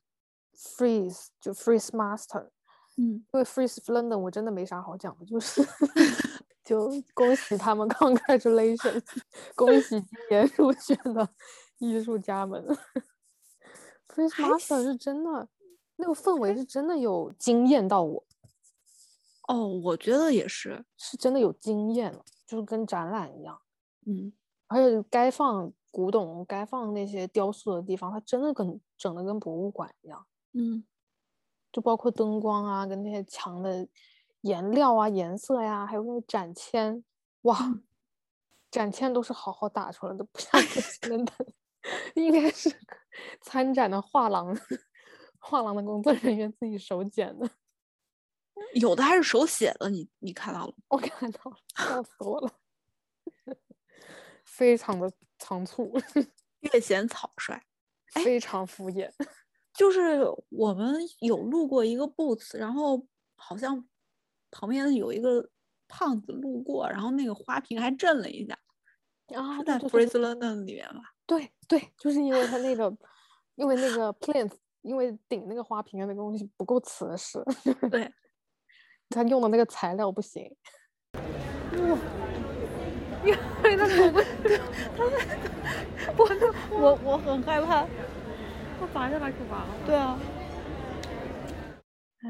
[0.53, 2.49] Freeze 就 Freeze Master，
[2.97, 5.61] 嗯，因为 Freeze London 我真的没啥好讲的，就是
[6.69, 9.03] 就恭喜他们， congratulations，
[9.55, 11.27] 恭喜今年入选的
[11.79, 12.63] 艺术家们。
[14.07, 15.49] Freeze 还 Master 是真的，
[15.95, 18.23] 那个氛围是真的有惊艳到我，
[19.47, 23.59] 哦，我觉得也是，是真的有惊艳了，就是跟展览一样。
[24.05, 24.31] 嗯，
[24.67, 30.23] 而且该放古董、该放那些雕塑的地方，它真的跟整的跟博物馆一样。
[30.53, 30.83] 嗯，
[31.71, 33.87] 就包括灯光啊，跟那些墙的
[34.41, 37.03] 颜料啊、颜色呀，还有那个展签，
[37.41, 37.83] 哇，嗯
[38.71, 41.33] 展签都是好好打出来的，不像之前的，
[42.15, 42.69] 应该是
[43.41, 44.55] 参展的画廊，
[45.39, 47.49] 画廊的工作人员自己手剪的。
[48.75, 50.73] 有的还是手写的，你你看到了吗？
[50.89, 52.51] 我看到了，笑死我了，
[54.45, 55.91] 非常的仓促，
[56.59, 57.53] 略显草率。
[58.13, 59.11] 哎非常敷衍。
[59.73, 63.87] 就是我们有录过一个 booth，然后好像
[64.51, 65.49] 旁边有一个
[65.87, 68.57] 胖子路过，然后那个花瓶还震了一下，
[69.35, 71.01] 啊，是在对对对 Freeze London 里面吧？
[71.25, 72.95] 对对，就是因为它那个，
[73.55, 77.43] 因为那个 plinth 因为顶那个花瓶的那个东西不够瓷实，
[77.91, 78.11] 对，
[79.09, 80.43] 他用的那个材料不行。
[81.13, 81.97] 哇！
[83.23, 83.33] 因
[83.63, 84.21] 为他走不，
[86.27, 86.35] 他
[86.71, 87.85] 我我我很害怕，
[88.79, 89.67] 他砸下来可完了。
[89.85, 90.17] 对啊。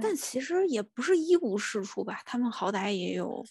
[0.02, 3.44] 但其实也不是一无是处吧，他们好歹也有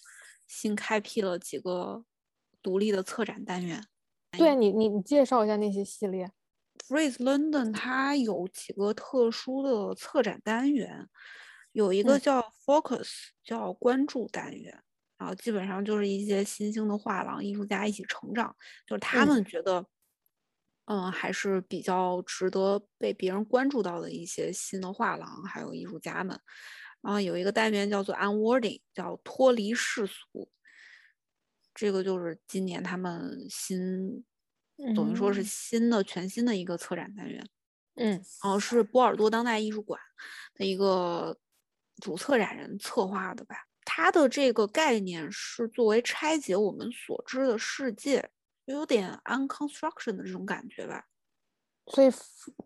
[0.47, 2.05] 新开辟了几个
[2.63, 3.85] 独立的策展单元。
[4.33, 6.31] 对你，你你介绍一下那些系列。
[6.87, 11.09] Freeze London 它有几个特殊的策展单元，
[11.73, 13.09] 有一个叫 Focus，
[13.43, 14.81] 叫关注单元，
[15.17, 18.55] 然后基本上就是一些新兴的画廊艺术家一起成长，
[18.87, 19.85] 就是他们觉得。
[20.91, 26.41] 嗯，还是比较值得被别人关注到的一些新的画廊，还有艺术家们。
[27.03, 30.51] 然后有一个单元叫做 Unwording，叫脱离世俗。
[31.75, 34.25] 这个就是今年他们新，
[34.97, 37.47] 等于说是新的、全新的一个策展单元。
[37.97, 40.01] 嗯，然后是波尔多当代艺术馆
[40.55, 41.39] 的一个
[42.03, 43.57] 主策展人策划的吧。
[43.85, 48.31] 他的这个概念是作为拆解我们所知的世界。
[48.73, 51.07] 有点 unconstruction 的这种感觉吧，
[51.87, 52.11] 所以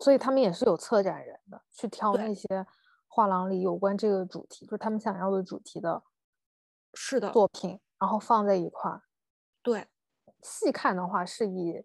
[0.00, 2.66] 所以他们也是有策展人的，去挑那些
[3.06, 6.02] 画廊里有关这个主题，就是他们想要的主题的，
[6.92, 9.02] 是的作品，然后放在一块儿。
[9.62, 9.86] 对，
[10.42, 11.84] 细看的话是以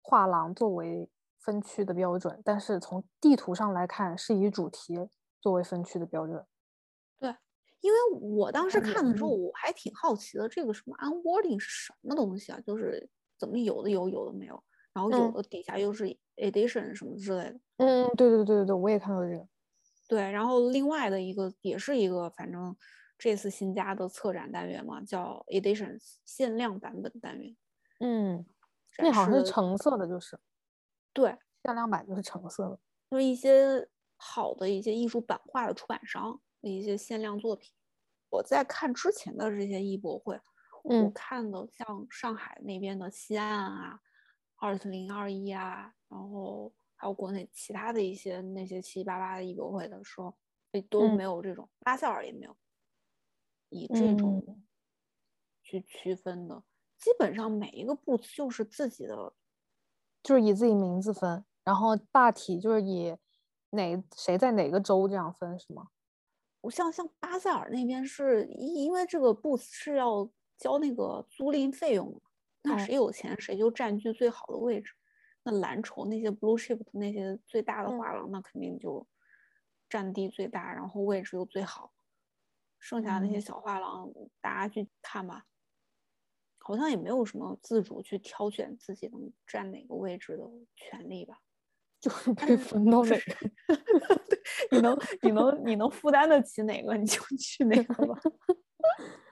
[0.00, 5.08] 画廊作为分区的标准，但是从地图上来看是以主题
[5.40, 6.44] 作为分区的标准。
[7.20, 7.36] 对，
[7.80, 12.58] 因为我当时看的时候我还挺好奇的，这个什么 unwording 是什么东西啊？
[12.66, 13.08] 就是。
[13.42, 16.04] 怎么有的有，有的没有，然后有的底下又是
[16.36, 17.58] edition 什么之类的。
[17.78, 19.44] 嗯，对对对对对，我也看到这个。
[20.06, 22.76] 对，然后另外的一个也是一个，反正
[23.18, 27.56] 这次新加的策展单元嘛，叫 editions 限量版本单元。
[27.98, 28.46] 嗯，
[28.98, 30.38] 那好像是橙色的，就是。
[31.12, 32.78] 对，限量版就是橙色的，
[33.10, 37.72] 就是一些好的一些艺术版画的出版商的一些限量作品。
[38.30, 40.40] 我在看之前的这些艺博会。
[40.82, 44.00] 我看的像上海那边的西岸啊，
[44.56, 50.36] 二四零二一啊，然后还有国内其他的一些那些七七八八的艺博会的时候，
[50.90, 52.56] 都没有这种，巴塞尔也没有
[53.68, 54.60] 以这种
[55.62, 56.64] 去区分的。
[56.98, 59.32] 基本上每一个 booth 就是自己的，
[60.20, 63.16] 就是以自己名字分，然后大体就是以
[63.70, 65.90] 哪谁在哪个州这样分，是吗？
[66.62, 70.28] 我像像巴塞尔那边是因为这个 booth 是要。
[70.62, 72.22] 交那个租赁费用，
[72.62, 74.94] 那谁有钱谁就占据最好的位置。
[75.42, 79.04] 那蓝筹那些 blue chip 那些最大的画廊，那肯定就
[79.88, 81.92] 占地最大，然后位置又最好。
[82.78, 84.08] 剩下那些小画廊，
[84.40, 85.46] 大家去看吧。
[86.60, 91.40] 好像也没有什么自主去挑选自己能占哪个位置的权利吧？
[92.00, 93.50] 就是被分到哪个，
[94.70, 98.14] 你能你能你能负担得起哪个你就去哪个吧。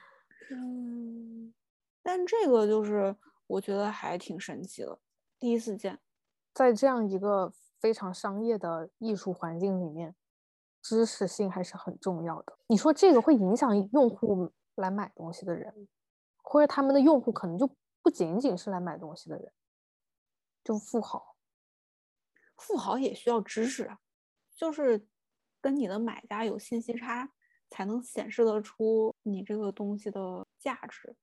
[0.51, 1.55] 嗯，
[2.03, 4.99] 但这个就是我觉得还挺神奇的，
[5.39, 6.01] 第一次见，
[6.53, 10.17] 在这样一个非常商业的艺术环境里面，
[10.83, 12.59] 知识性还是很重要的。
[12.67, 15.89] 你说这个会影响用户来买东西的人，
[16.43, 17.71] 或者他们的用户可能就
[18.03, 19.53] 不仅仅是来买东西的人，
[20.65, 21.37] 就富豪，
[22.57, 23.99] 富豪也需要知识啊，
[24.57, 25.07] 就是
[25.61, 27.31] 跟你的买家有信息差。
[27.71, 31.17] 才能显示得出你这个东西的价值。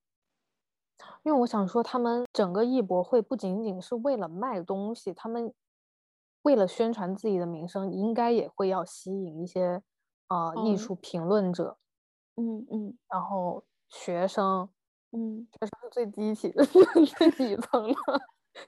[1.22, 5.54] 因为我想说，他们整个艺博会不仅仅是为了卖东西，他们
[6.42, 9.80] 为了宣传自己的名声，应该也会要吸引一些
[10.28, 11.78] 呃艺术评论者，
[12.36, 14.68] 嗯嗯，然后学生，
[15.12, 16.64] 嗯，学生是最低级的
[17.16, 17.94] 最底层的，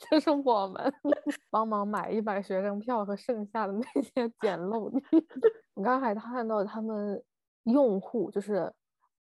[0.09, 0.93] 就是我们
[1.51, 4.85] 帮忙买一买学生票和剩下的那些捡漏。
[5.75, 7.21] 我刚才看到他们。
[7.65, 8.73] 用户就是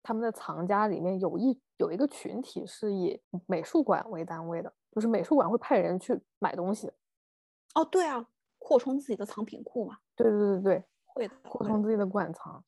[0.03, 6.91] 他们的藏家里面有一有一个群体是以美术馆为单位的，就是美术馆会派人去买东西。
[7.73, 8.27] 哦，对啊，
[8.59, 9.97] 扩充自己的藏品库嘛。
[10.15, 12.63] 对对对对，会的，扩充自己的馆藏，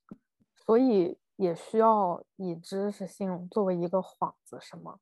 [0.55, 4.99] 所以也需要以知识性作为一个幌子，是吗？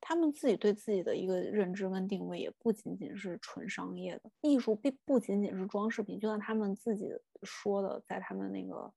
[0.00, 7.10] 他们自己对自己的一个认知跟定位也不仅仅是纯商业的，艺术并不仅仅是装饰品，就像他们自己
[7.42, 8.92] 说的，在他们那个。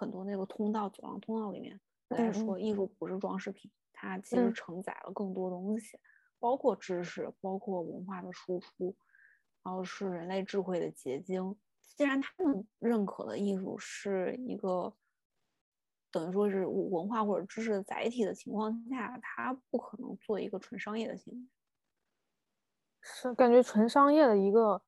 [0.00, 5.98] 很多那个通道走廊通道里面来说，艺术不是装饰品，它其实承载了更多东西，
[6.38, 8.96] 包括知识，包括文化的输出，
[9.62, 11.54] 然后是人类智慧的结晶。
[11.82, 14.90] 既然他们认可的艺术是一个
[16.10, 21.40] 等于说是文化或者知识的载体的情况下，它不可能做一个纯商业的行为。
[23.02, 24.80] 是感觉纯商业的一个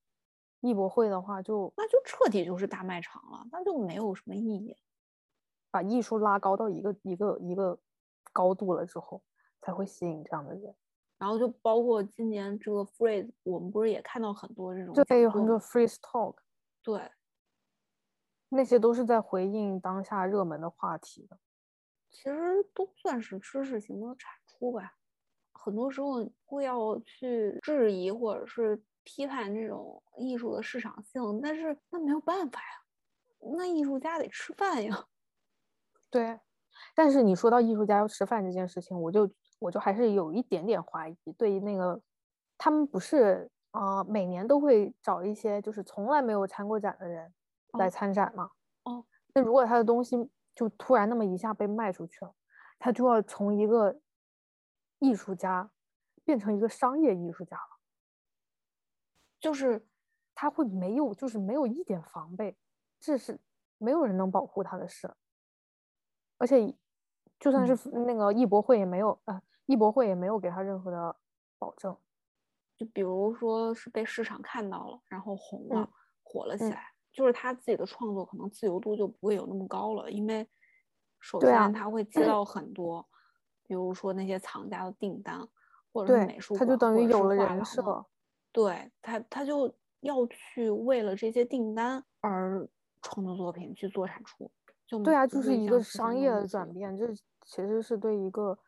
[0.60, 4.74] 艺博会的话，就那就彻底就是大卖场了，那就没有什么意义。
[5.72, 7.76] 把艺术拉高到一个一个一个
[8.32, 9.20] 高度了之后，
[9.60, 10.72] 才会吸引这样的人。
[11.18, 16.36] 然后就包括今年这个 Freeze，我们不是也看到很多这种，对，有很多 Freeze Talk，
[16.82, 17.10] 对，
[18.48, 21.38] 那些都是在回应当下热门的话题的。
[22.10, 24.96] 其实都算是知识型的产出吧。
[25.52, 32.84] 很多时候会要去质疑或者是批判这种艺术的市场性，但是那没有办法呀，
[33.56, 35.06] 那艺术家得吃饭呀。
[36.12, 36.38] 对，
[36.94, 39.28] 但是你说到艺术家要吃饭这件事情，我就。
[39.62, 42.02] 我就还是有一点点怀疑，对于那个
[42.58, 47.32] 他们不是啊，每年都会找一些就是从来没有参过展的人
[47.78, 48.50] 来参展吗？
[48.82, 52.34] 哦，那如果他的东西就突然那么一下被卖出去了，
[52.80, 54.00] 他就要从一个
[54.98, 55.70] 艺术家
[56.24, 57.78] 变成一个商业艺术家了，
[59.38, 59.86] 就是
[60.34, 62.56] 他会没有，就是没有一点防备，
[62.98, 63.38] 这是
[63.78, 65.08] 没有人能保护他的事，
[66.42, 66.74] 而且
[67.38, 69.40] 就算是那个艺博会也没有啊。
[69.66, 71.16] 艺博会也没有给他任何的
[71.56, 71.96] 保证，
[72.76, 75.88] 就比如说是被市场看到了，然后红了，
[76.24, 80.46] 火了起来，就是他自己的创作可能自由度就不会有那么高了，因为
[81.20, 82.02] 首先他会。
[82.02, 83.08] 接到很多，
[83.62, 85.48] 比如说那些藏家的订单，
[85.92, 88.04] 或者是美术，他就等于有了人设，
[88.50, 92.68] 对他，他就要去为了这些订单而
[93.00, 94.50] 创作作品去做产出，
[94.98, 97.12] 就对啊，就是一个商业的转变，这
[97.44, 98.58] 其实是对一个。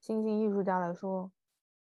[0.00, 1.30] 新兴艺术家来说，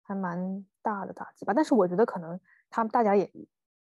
[0.02, 1.54] 还蛮大的打击吧。
[1.54, 2.36] 但是我觉得可能
[2.68, 3.32] 他们大家也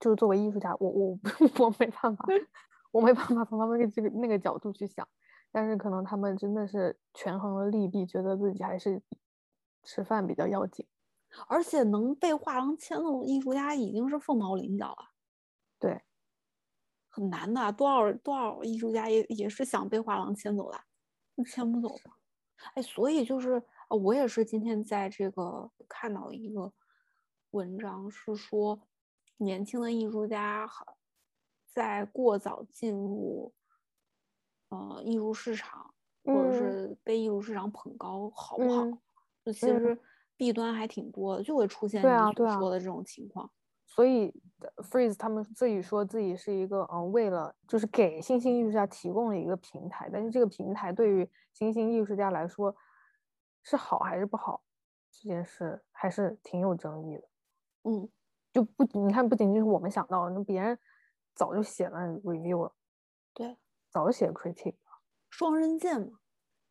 [0.01, 1.19] 就是作为艺术家，我我
[1.61, 2.27] 我没办法，
[2.91, 5.07] 我没办法从他们这个那个角度去想。
[5.53, 9.01] 但是可能他们真的是权衡了利弊，觉得自己还是
[9.85, 10.85] 吃饭比较要紧。
[11.47, 15.13] 而且能被画廊签的艺术家已经是凤毛麟角了。
[15.79, 16.03] 对，
[17.13, 20.81] 很难的，多少多少艺术家也也是想被画廊牵走的，
[21.45, 21.95] 牵不走。
[22.75, 23.63] 哎，所以就是。
[23.93, 26.73] 我也是今天在这个看到一个
[27.51, 28.81] 文章，是说
[29.37, 30.67] 年轻的艺术家
[31.75, 33.53] 在过早进入
[34.71, 35.93] 呃艺术市场，
[36.25, 38.87] 或者是被艺术市场捧高，好不好？
[39.45, 40.01] 就其实
[40.39, 43.51] 弊端还挺多的，就会出现你所说的这种情况。
[43.85, 44.35] 所以
[44.77, 52.75] ，Freeze 他们自己说自己是一个嗯，为了就是给新兴艺术家提供了一个平台，但是这个平台对于新兴艺术家来说。
[53.65, 54.61] 是好还是不好，
[55.13, 57.23] 这件事还是挺有争议的。
[57.85, 58.11] 嗯，
[58.53, 60.77] 就不你看，不仅仅是我们想到，那别人
[61.33, 62.75] 早就写了 review 了，
[63.33, 63.57] 对，
[63.89, 66.19] 早就写 critic 了，双刃剑嘛。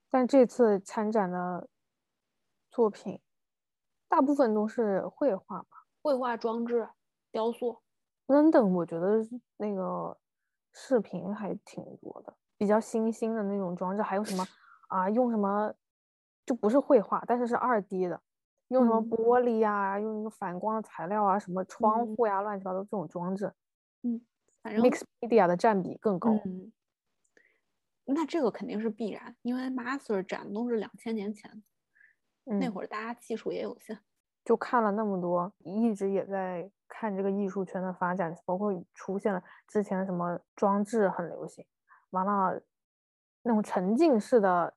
[0.10, 1.70] 但这次参展的
[2.70, 3.22] 作品，
[4.10, 6.90] 大部分都是绘画吧，绘画装置、
[7.32, 7.82] 雕塑。
[8.28, 9.20] London 我觉得
[9.58, 10.18] 那个
[10.74, 14.46] 视频还挺多的，比较新兴的那种装置，还有什么
[14.88, 15.74] 啊，用什么？
[16.44, 18.20] 就不是绘画，但是是二 D 的，
[18.70, 23.54] 用什么玻璃呀，用那个反光的材料啊，什么窗户呀，乱七八糟这种装置，
[24.02, 24.20] 嗯，
[24.64, 26.32] 反正 Mix Media 的占比更高。
[26.44, 26.74] 嗯，
[28.06, 31.64] 那这个肯定是必然，因为 Master 展都是两千年前，
[32.44, 34.00] 那会儿大家技术也有限。
[34.44, 41.66] 就看了那么多，一直也在看这个艺术圈的发展，包括出现了之前什么装置很流行，
[42.10, 42.62] 完了
[43.44, 44.74] 那种沉浸式的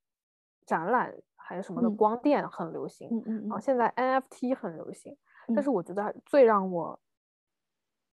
[0.65, 1.15] 展览。
[1.47, 5.15] 还有什么的光电很流行，嗯嗯，然后现在 NFT 很流行，
[5.55, 6.99] 但是我觉得最让我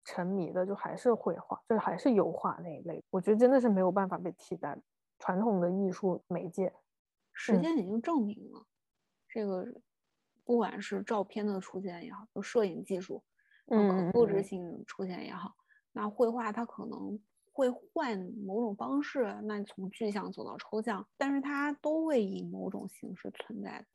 [0.04, 4.76] 沉迷的就还是绘画，就是还是油画那一类，我觉得真的是没有办法被替代。
[5.20, 6.74] 传统的艺术媒介，
[7.32, 8.66] 时间已经证明了，
[9.28, 9.64] 这个
[10.44, 13.22] 不管是照片的出现也好，就摄影技术，
[13.70, 15.54] 嗯，可复制性出现也好，
[15.92, 17.18] 那绘画它可能。
[17.52, 23.87] 会换某种方式，那从具象走到抽象，但是它都会以某种形式存在的。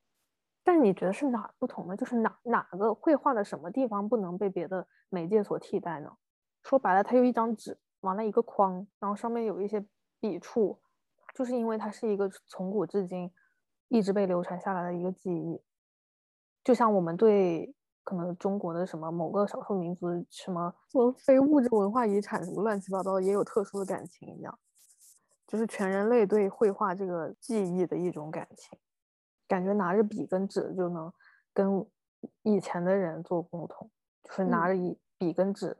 [0.64, 1.96] 但你觉得是哪不同呢？
[1.98, 6.12] 就是哪哪个绘画的什么地方不能被别的媒介所替代呢？
[6.64, 9.84] 说白了，它有一张纸，完了一个框，然后上面有一些
[10.20, 10.80] 笔触，
[11.34, 13.32] 就是因为它是一个从古至今
[13.88, 15.60] 一直被流传下来的一个记忆，
[16.64, 17.74] 就像我们对。
[18.06, 24.60] 可能中国的什么某个少数民族什么什非物质文化遗产什么乱七八糟也有特殊的感情一样，
[25.48, 28.78] 就是全人类对绘画这个记忆的一种感情，
[29.48, 31.12] 感觉拿着笔跟纸就能
[31.52, 31.84] 跟
[32.44, 33.90] 以前的人做沟通，
[34.24, 35.76] 就是拿着一笔跟纸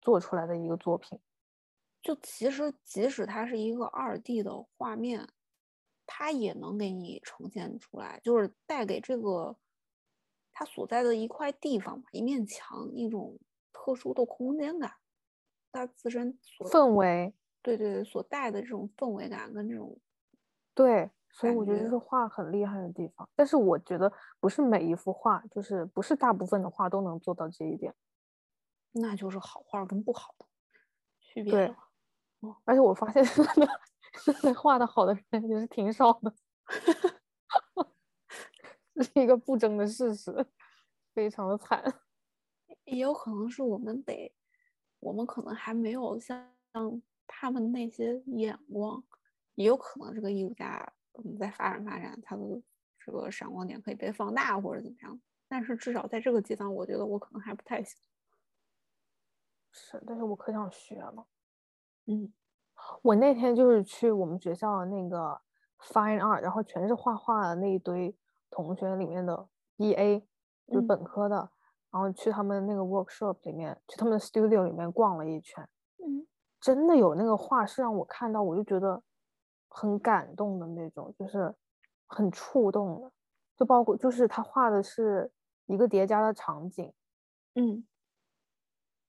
[0.00, 1.20] 做出来的一个作品，
[2.00, 5.28] 就其实即使它是一个二 D 的画面，
[6.06, 9.54] 它也能给你呈现出来，就是带给这个。
[10.60, 13.38] 它所在的一块地方吧，一面墙，一种
[13.72, 14.92] 特殊的空间感。
[15.72, 17.32] 他自身所氛围，
[17.62, 19.98] 对对对，所带的这种氛围感跟这种
[20.74, 23.26] 对，所以我觉得感觉这是画很厉害的地方。
[23.34, 27.94] 但是我觉得不是每一幅画，就是不是大部分的画都能做到这一点。
[28.92, 30.44] 那就是好画跟不好的
[31.20, 31.74] 区别对。
[32.66, 33.24] 而且我发现
[34.60, 36.34] 画的好的人也是挺少的，
[36.68, 37.09] 这
[39.02, 40.46] 是一个不争的事实，
[41.14, 41.82] 非常的惨。
[42.84, 44.32] 也有可能是我们得，
[44.98, 46.50] 我们可能还没有像
[47.26, 49.02] 他们那些眼光，
[49.54, 52.42] 也有可能这个艺术家我们在发展发展，他的
[53.04, 55.20] 这个闪光点可以被放大或者怎么样。
[55.48, 57.98] 但是至少在这个阶段，我觉得我可能还不太行。
[59.72, 61.26] 是，但是我可想学了。
[62.06, 62.32] 嗯
[63.02, 65.40] 我那天就是去我们学校那个
[65.78, 68.16] Fine Art，然后全是画画的那一堆
[68.50, 70.20] 同学里面的 BA，
[70.68, 70.86] 就是嗯。
[70.86, 71.36] 本科的，
[71.90, 75.66] 然后去他们那个 workshop 里面，去他们的 studio 里面逛了一圈，
[75.98, 76.26] 嗯。
[76.60, 79.02] 真的有那个画是让我看到，我就觉得
[79.68, 81.54] 很感动的那种，就是
[82.06, 83.12] 很触动的，
[83.56, 85.30] 就包括就是他画的是
[85.66, 86.92] 一个叠加的场景，
[87.54, 87.84] 嗯。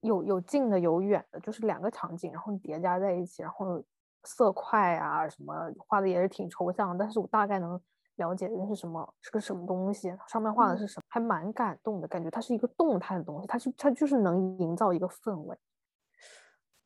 [0.04, 3.84] 有有近的有远的，就是两个场景，然后叠加在一起，然后
[4.24, 7.80] 色块啊什么画的也是挺抽象，但是我大概能
[8.18, 15.58] 了解这是什么是个什么东西，上面画的嗯是什么，还蛮感动的感觉，它是一个动态的东西，它是它就是能营造一个氛围。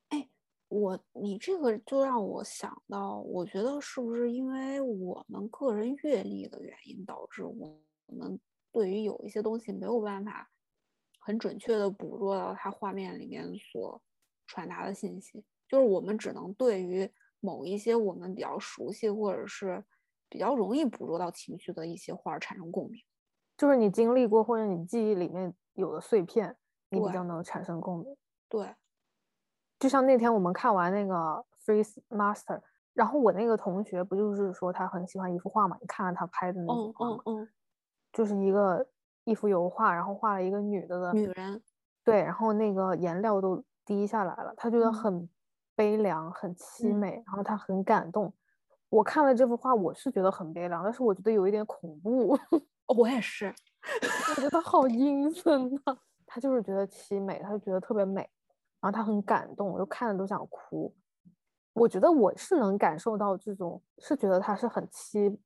[0.10, 0.30] 哎
[0.68, 8.40] 我你这个就让我想到，我觉得是不是因为我们个人阅历的原因，导致我们
[8.72, 10.50] 对于有一些东西没有办法
[11.20, 14.02] 很准确的捕捉到它画面里面所
[14.48, 17.10] 传达的信息，就是我们只能对于
[17.40, 19.84] 某一些我们比较熟悉或者是
[20.30, 23.02] 比较容易捕捉到情绪的一些画产生共鸣。
[23.58, 26.56] 就是你经历过或者你记忆里面有的碎片，
[26.90, 28.18] 你比较能产生共鸣。
[28.50, 28.76] 对，
[29.80, 32.62] 就像那天我们看完那个 Freeze Master，
[32.94, 35.78] 然后我那个同学不就是说他很喜欢一幅画嘛？
[35.80, 37.50] 你看了他拍的那幅嗯画吗嗯嗯，
[38.12, 38.86] 就是一个
[39.24, 41.62] 一幅油画，然后画了一个女的的，女人，
[42.04, 45.30] 对，然后那个颜料都滴下来了，他觉得嗯很
[45.76, 48.34] 悲凉，很凄嗯美，然后他很感动。
[48.92, 52.38] 我看了这幅画，我是觉得很悲凉，但是我觉得有一点恐怖，
[52.98, 53.54] 我也是，
[54.38, 58.22] 我觉得好阴森呐、他就是觉得凄美，他就觉得特别美，
[58.82, 60.94] 然后他很感动，我就看着都想哭。
[61.74, 65.38] 我觉得我是能感受到这种，是觉得他是很凄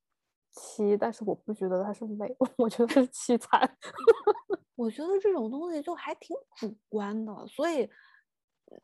[0.53, 3.77] 凄，但是我不觉得他是美， 我觉得他是凄惨。
[4.75, 7.89] 我觉得这种东西就还挺主观的，所以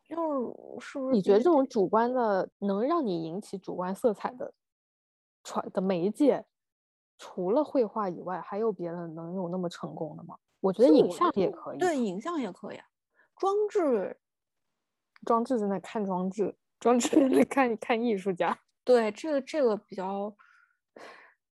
[0.03, 4.53] 就是是不是你觉得这种主观的能让你引起主观色彩的
[5.43, 6.45] 传的媒介，
[7.17, 10.37] 除了绘画以外，还有别的能有那么成功的吗？
[10.61, 11.77] 我觉得影像也可以。
[11.77, 12.85] 对，影像也可以啊，
[13.35, 14.19] 装置
[15.25, 18.57] 装置在那看装置，装置在那看看艺术家。
[18.83, 20.35] 对这个这个比较，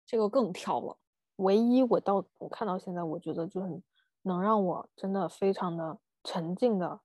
[0.07, 0.99] 这个更挑了。
[1.37, 3.83] 唯一我到我看到现在，我觉得就是
[4.23, 7.01] 能让我真的非常的沉浸的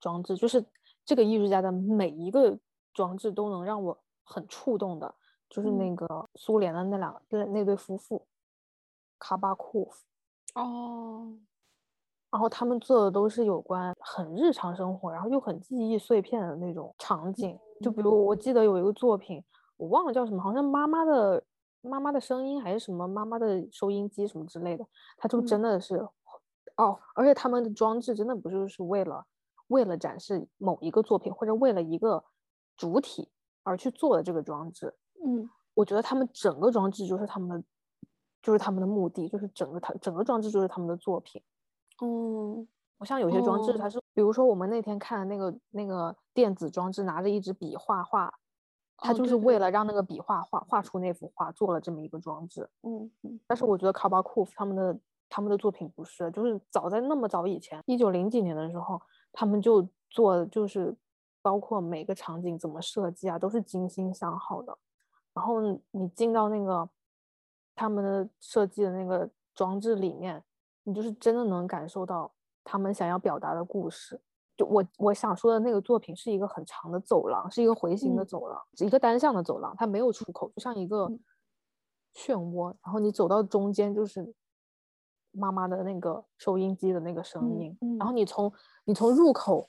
[0.00, 0.64] 装置，就是
[1.04, 2.58] 这个艺术家的每一个
[2.92, 5.14] 装置都能让我很触动的，
[5.48, 5.96] 就是那嗯。
[5.96, 8.26] 个苏联的那两那那对夫妇，
[9.18, 11.32] 卡巴库夫，哦，
[12.30, 17.58] 然后他们做的都是有关很日常生活，然后又很记忆碎片的那种场景。
[17.80, 19.42] 就比如我记得有一个作品，
[19.76, 21.42] 我忘了叫什么，好像妈妈的
[21.80, 24.86] 妈妈的声音还是什么妈妈的收音机什么之类的，
[25.16, 25.46] 它就嗯。
[25.46, 25.96] 真的是、
[26.76, 29.24] 哦，而且他们的装置真的不就是为了
[29.70, 32.22] 为了展示某一个作品或者为了一个
[32.76, 33.28] 主体
[33.62, 34.94] 而去做的这个装置。
[35.24, 37.64] 嗯我觉得他们整个装置就是他们的，
[38.42, 41.42] 就是他们的目的，就是整个他整个装置就是他们的作品。
[42.02, 42.66] 嗯
[42.98, 48.34] 不像有些装置，哦它是，比如说我们那天看的那个那个电子装置，拿着一支笔画画，
[48.98, 52.68] 它哦就是为了让那个笔画画画出那幅画，做了这么一个装置。
[52.82, 54.98] 嗯嗯但是我觉得卡巴库夫他们的
[55.30, 59.00] 他们的作品不是，就是早在那么早以前，一九零几年的时候，
[59.32, 60.94] 他们就做，就是
[61.42, 64.76] 包括每个场景怎么设计啊，都是精心想好的。
[65.32, 65.60] 然后
[65.92, 66.88] 你进到那个
[67.74, 70.42] 他们的设计的那个装置里面，
[70.82, 72.32] 你就是真的能感受到
[72.64, 74.20] 他们想要表达的故事。
[74.56, 81.18] 就我我想说的那个作品是一个很长的走廊，是一个回形的嗯走廊，一个单向的走廊，它没有出口，就像一个嗯
[82.14, 82.74] 漩涡。
[82.82, 84.34] 然后你走到中间就是
[85.32, 88.52] 妈妈的那个收音机的那个声嗯音，然后嗯你从
[88.84, 89.68] 你从入口，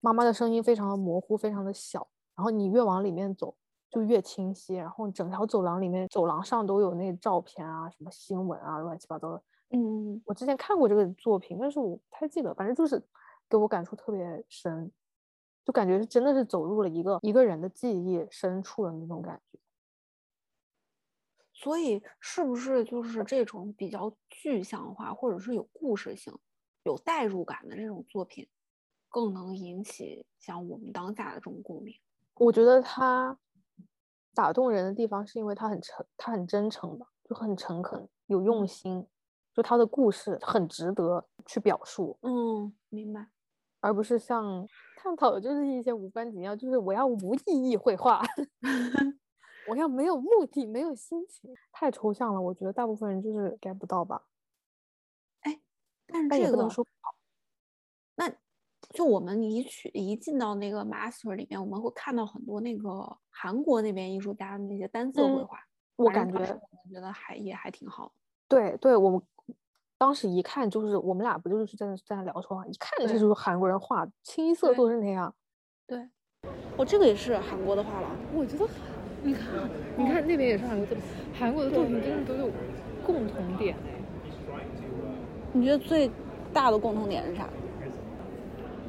[0.00, 2.06] 妈妈的声音非常的模糊，非常的小，
[2.36, 3.54] 然后你越往里面走
[3.90, 9.42] 就越清晰，然后整条走廊里面走廊上都有那照片啊，什么新闻啊，乱七八糟的。
[9.70, 13.02] 嗯我之前看过这个作品，但是我不太记得，反正就是
[13.48, 14.90] 给我感触特别深，
[15.64, 19.58] 就感觉真的是走入了一个一个人的记忆深处的那种感觉。
[21.60, 26.32] 所以，是不是就是这种比较具象化，或者是有故事性、
[26.84, 28.46] 有代入感的这种作品，
[29.08, 31.92] 更能引起像我们当下的这种共鸣？
[32.34, 33.36] 我觉得他
[34.32, 39.04] 打动人的地方，是因为他很诚，他很真诚吧，就很诚恳，有用心，
[39.52, 42.16] 就他的故事很值得去表述。
[42.22, 43.26] 嗯，明白。
[43.80, 44.64] 而不是像
[44.96, 48.22] 探讨的就是一些无关紧要，就是我要无意义绘画。
[49.68, 52.40] 我要没有目的，没有心情，太抽象了。
[52.40, 54.22] 我觉得大部分人就是 get 不到吧。
[55.40, 55.60] 哎，
[56.08, 56.86] 但是这个，说
[58.16, 58.32] 那
[58.90, 65.58] 就我们一去一进到那个 master 里面，我们会看到很多那个韩国那边艺术家的那些单色绘画。
[65.96, 68.12] 我感觉，我觉得还也还挺好。
[68.48, 69.22] 对对，我们
[69.98, 75.34] 当时一看就是我们俩不就是在那在那聊说话，一看这就是韩国人画，清一色都是那样。
[75.86, 76.08] 对，
[76.76, 78.66] 我这个也是韩国的画廊，我觉得。
[79.22, 79.42] 你看，
[79.96, 81.04] 你看那边也是韩国作品，
[81.34, 82.50] 韩国的作品真的都有
[83.04, 83.74] 共同点。
[85.52, 86.10] 你觉得最
[86.52, 87.48] 大的共同点是啥？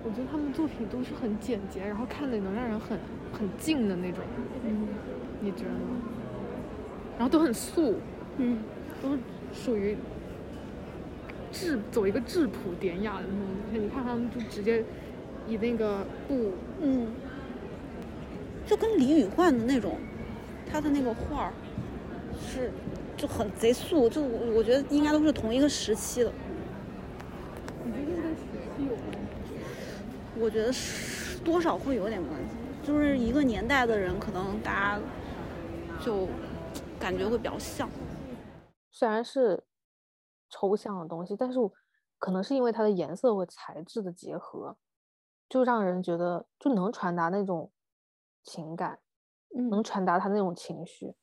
[0.04, 2.98] 我觉得他们作品都是很简洁，然后看的能让人很
[3.34, 4.24] 很静的那种。
[4.66, 4.88] 嗯，
[5.42, 5.80] 你觉得呢？
[7.18, 7.96] 然后都很素，
[8.38, 8.60] 嗯，
[9.02, 9.20] 都是
[9.52, 9.98] 属于
[11.52, 13.26] 质走一个质朴典雅的
[13.72, 13.86] 那种。
[13.86, 14.84] 你看他们就直接
[15.48, 17.08] 以那个布，嗯，
[18.66, 19.98] 就跟李宇焕的那种。
[20.72, 21.54] 他的那个画儿
[22.40, 22.72] 是
[23.18, 26.32] 就很贼素，就我我觉得应该都是同一个时期的。
[27.84, 28.42] 你觉得跟时
[28.78, 29.12] 期有关
[29.48, 29.54] 系
[30.40, 35.02] 我觉得是多少会有点关系，就是一个年代的人，可能大家
[36.00, 36.28] 就
[37.00, 37.90] 感觉会比较像。
[38.92, 39.64] 虽然是
[40.50, 41.60] 抽象的东西，但是
[42.18, 44.78] 可能是因为它的颜色和材质的结合，
[45.50, 47.72] 就让人觉得就能传达那种
[48.44, 49.00] 情感。
[49.70, 51.14] 能传达他那种情绪，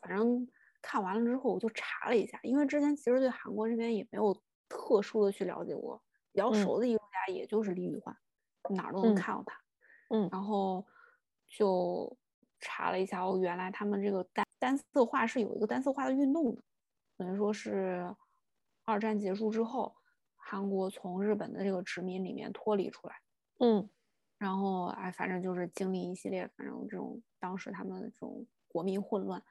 [0.00, 0.46] 反正
[0.80, 4.34] 看完了之后我就查了一下，因为之前其实对韩国这边也没有
[4.68, 6.02] 特殊的去了解过，
[6.32, 8.16] 比较熟的艺术家也就是李宇焕，
[8.70, 9.58] 哪儿都能看到他。
[10.10, 10.86] 嗯，然后
[11.48, 12.16] 就
[12.60, 16.62] 查了一下，哦，原来他们这个单单色画是有一个单色画的运动的，
[17.16, 18.14] 等于说是
[18.84, 19.94] 二战结束之后，
[20.36, 23.16] 韩国从日本的这个殖民里面脱离出来。
[23.58, 23.88] 嗯。
[24.38, 29.42] 然后哎，反正就是经历一系列，反正这种当时他们这种国民混乱，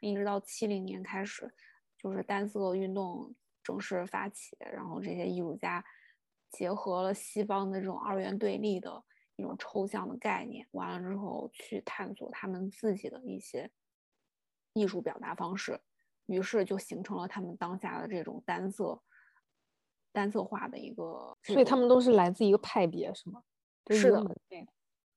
[0.00, 1.52] 一直到七零年开始，
[1.98, 5.84] 就是单色运动正式发起，然后这些艺术家
[6.50, 9.02] 结合了西方的这种二元对立的
[9.36, 13.70] 一种抽象的概念，完了之后去探索他们自己的一些
[14.72, 15.80] 艺术表达方式，
[16.26, 19.02] 于是就形成了他们当下的这种单色
[20.12, 21.88] 单色化的一个，所以他们。
[21.88, 23.42] 都是来自一个派别，是吗？
[23.90, 24.24] 是的，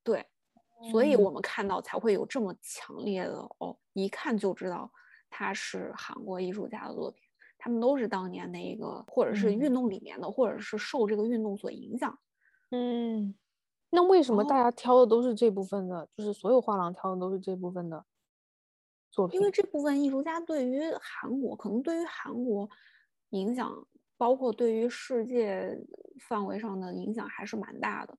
[0.03, 0.25] 对，
[0.91, 4.91] 所以我们看到才会有这么强烈的哦，一看就知道
[5.29, 7.21] 他是韩国艺术家的作品。
[7.59, 12.17] 他们都是当年那个，或者是运动里面的，或者是受这个运动所影响。
[12.69, 13.33] 嗯，
[13.89, 16.07] 那为什么大家挑的都是这部分的？
[16.15, 18.05] 就是所有画廊挑的都是这部分的
[19.09, 19.39] 作品？
[19.39, 22.69] 因为这部分艺术家对于韩国，可能对于韩国
[23.31, 23.73] 影响，
[24.17, 25.75] 包括对于世界
[26.29, 28.15] 范围上的影响还是蛮大的。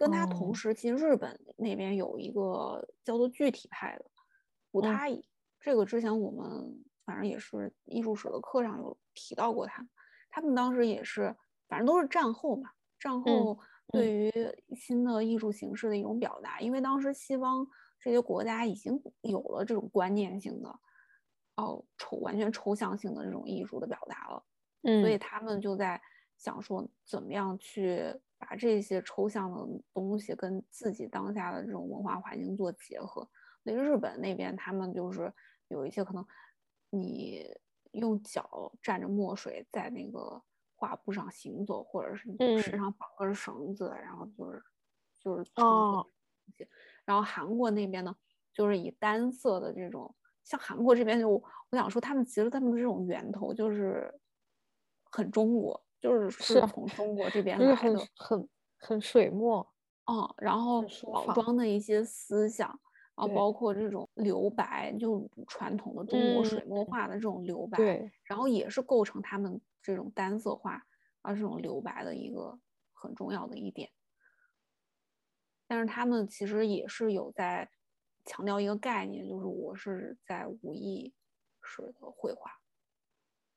[0.00, 4.04] 跟他同时期，日本那边有一个叫做具体派的
[4.72, 5.22] 古他乙，
[5.60, 9.86] 这个之前我们反正也是艺术史的课上有提到过他。
[10.30, 11.36] 他们当时也是，
[11.68, 14.32] 反正都是战后嘛，战后对于
[14.74, 16.58] 新的艺术形式的一种表达。
[16.60, 17.66] 因为当时西方
[17.98, 20.70] 这些国家已经有了这种观念性的，
[21.56, 24.42] 哦抽完全抽象性的这种艺术的表达了，
[25.02, 26.00] 所以他们就在
[26.38, 28.18] 想说怎么样去。
[28.40, 33.28] 把这些抽象的东西跟自己当下的这种文化环境做结合。
[33.62, 35.30] 那日本那边，他们就是
[35.68, 36.26] 有一些可能，
[36.88, 37.46] 你
[37.92, 40.42] 用脚蘸着墨水在那个
[40.74, 44.62] 画布上行走，或者是你身上绑根绳子，然后就是
[45.20, 46.06] 就是哦。
[47.04, 48.16] 然后韩国那边呢，
[48.54, 54.12] 就是以单色的这种，像韩国这边就我想说，他们其实他们这种源头就是
[55.04, 55.84] 很中国。
[56.00, 58.48] 就是是从中国这边来的，很
[58.78, 59.66] 很水墨，
[60.06, 60.82] 嗯，然后
[61.12, 62.68] 老庄的一些思想，
[63.14, 70.82] 然后包括这种留白，就传统的中国水墨画的这种留白，对，然后也是构成他们这种单色画
[71.20, 72.58] 啊这种留白的一个
[72.94, 73.90] 很重要的一点。
[75.66, 77.70] 但是他们其实也是有在
[78.24, 81.12] 强调一个概念，就是我是在无意
[81.62, 82.50] 识的绘画，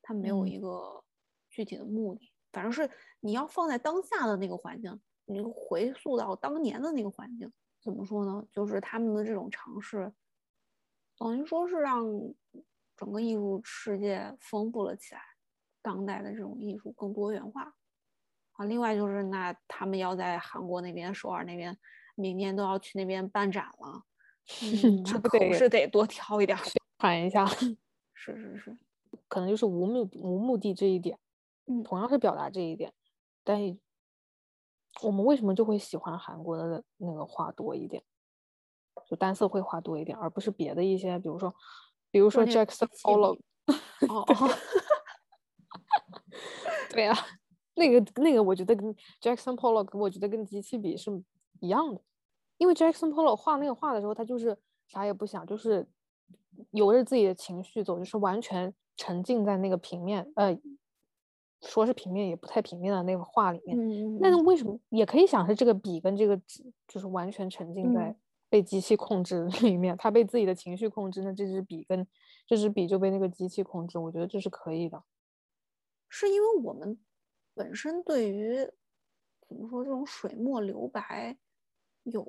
[0.02, 1.02] 他没有一个
[1.48, 2.33] 具体的目的。
[2.54, 2.88] 反正是
[3.20, 7.52] 你要放在当下的那个环境，你回溯到当年的那个环境，
[7.82, 8.46] 怎么说呢？
[8.52, 10.12] 就是他们的这种尝试，
[11.18, 12.06] 等于说是让
[12.96, 15.20] 整个艺术世界丰富了起来，
[15.82, 17.74] 当代的这种艺术更多元化
[18.52, 18.64] 啊。
[18.64, 21.76] 另外就是那他们要在韩国那边首尔那边，
[22.14, 24.04] 明年都要去那边办展了，
[25.04, 26.56] 这不得是得多挑一点
[26.98, 27.44] 传一下。
[28.16, 28.78] 是是是，
[29.28, 31.18] 可能就是无目无目的这一点，
[31.66, 32.92] 嗯，同样是表达这一点，
[33.42, 33.58] 但
[35.02, 38.02] 我们为什么就会喜欢韩国的那个画多一点，
[39.06, 41.54] 就单色绘画多一点，而不是别的一些，比如说，
[42.10, 43.40] 比如说 Jackson Pollock，
[44.08, 44.24] 哦，
[46.92, 47.14] 对呀，
[47.74, 51.10] 那个那个我觉得跟 Jackson Pollock，我觉得跟机器比是
[51.60, 52.00] 一样的，
[52.58, 54.56] 因为 Jackson Pollock 画那个画的时候，他就是
[54.86, 55.88] 啥也不想，就是
[56.70, 60.56] 由着自己的情绪走，就是完全沉浸在那个平面，呃。
[61.66, 63.76] 说是平面也不太平面的那个画里面，
[64.20, 68.14] 那为什么也可以想是这个笔跟这个纸就是完全沉浸在
[68.48, 72.06] 被机器控制 里面，他被自己的情绪控制，那这支笔跟
[72.46, 75.02] 这支笔就被那个机器控制，我觉得这是可以的。
[76.08, 76.98] 是因为我们
[77.54, 78.56] 本身对于
[79.48, 81.36] 怎么说这种水墨留白
[82.04, 82.24] 有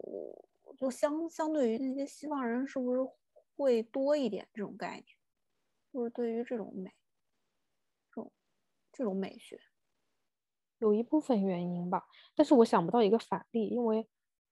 [0.77, 3.07] 就相相对于那些西方人是不是
[3.55, 5.05] 会多一点这种概念，
[5.93, 6.91] 就是对于这种美。
[8.97, 9.59] 这种美学
[10.77, 14.07] 有一部分原因吧，但是我想不到一个反例，因为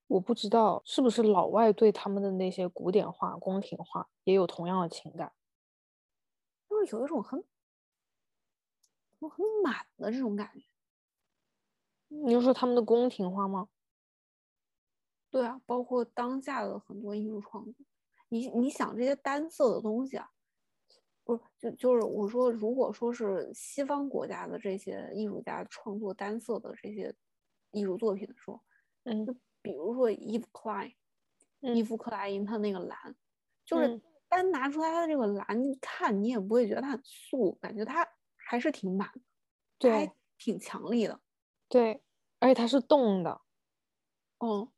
[0.06, 5.32] 我不知道是不是老外对他们的那些古典画、宫廷画也有同样的情感，
[6.68, 7.42] 就是有一种很
[9.20, 10.66] 很满的这种感觉。
[12.08, 13.70] 你就说他们的宫廷画吗？
[15.30, 17.74] 对啊，包括当下的很多艺术创作，
[18.28, 20.30] 你你想这些单色的东西啊。
[21.24, 27.14] 不是，就就是我说，如果说是西方国家的这些艺术家创作单色的这些
[27.70, 28.60] 艺术作品的时候，
[29.04, 30.94] 嗯，就比如说伊夫克莱，
[31.60, 33.16] 伊夫克莱因他那个蓝，
[33.64, 38.06] 就是单拿出来他的这个蓝，你看你也不会觉得它很素，感觉它
[38.36, 39.10] 还是挺满，
[39.78, 41.18] 对，挺强力的，
[41.70, 42.02] 对，
[42.38, 43.40] 而且它是动的，
[44.40, 44.68] 嗯，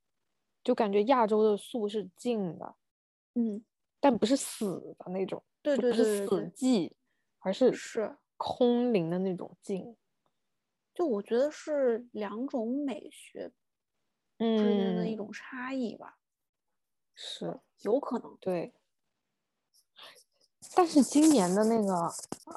[0.62, 2.76] 就感觉亚洲的素是静的，
[3.34, 3.64] 嗯，
[3.99, 5.42] 但不是死的那种。
[5.74, 6.92] 对对对，是死寂，
[7.40, 9.96] 而是是空灵的那种静。
[10.94, 13.52] 就我觉得是两种美学
[14.38, 16.18] 之间的一种差异吧。
[17.14, 18.74] 是有可能对。
[20.74, 21.92] 但是今年的那个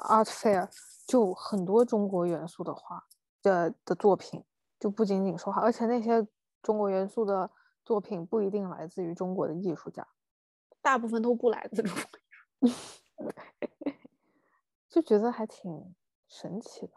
[0.08, 0.68] Art Fair
[1.06, 3.06] 就很多中国元素的画
[3.42, 4.44] 的的作品，
[4.78, 6.26] 就不仅仅说画，而且那些
[6.62, 7.50] 中国元素的
[7.84, 10.06] 作品不一定来自于中国的艺术家，
[10.82, 12.19] 大部分都不来自中国。
[14.88, 15.94] 就觉得还挺
[16.28, 16.92] 神奇的，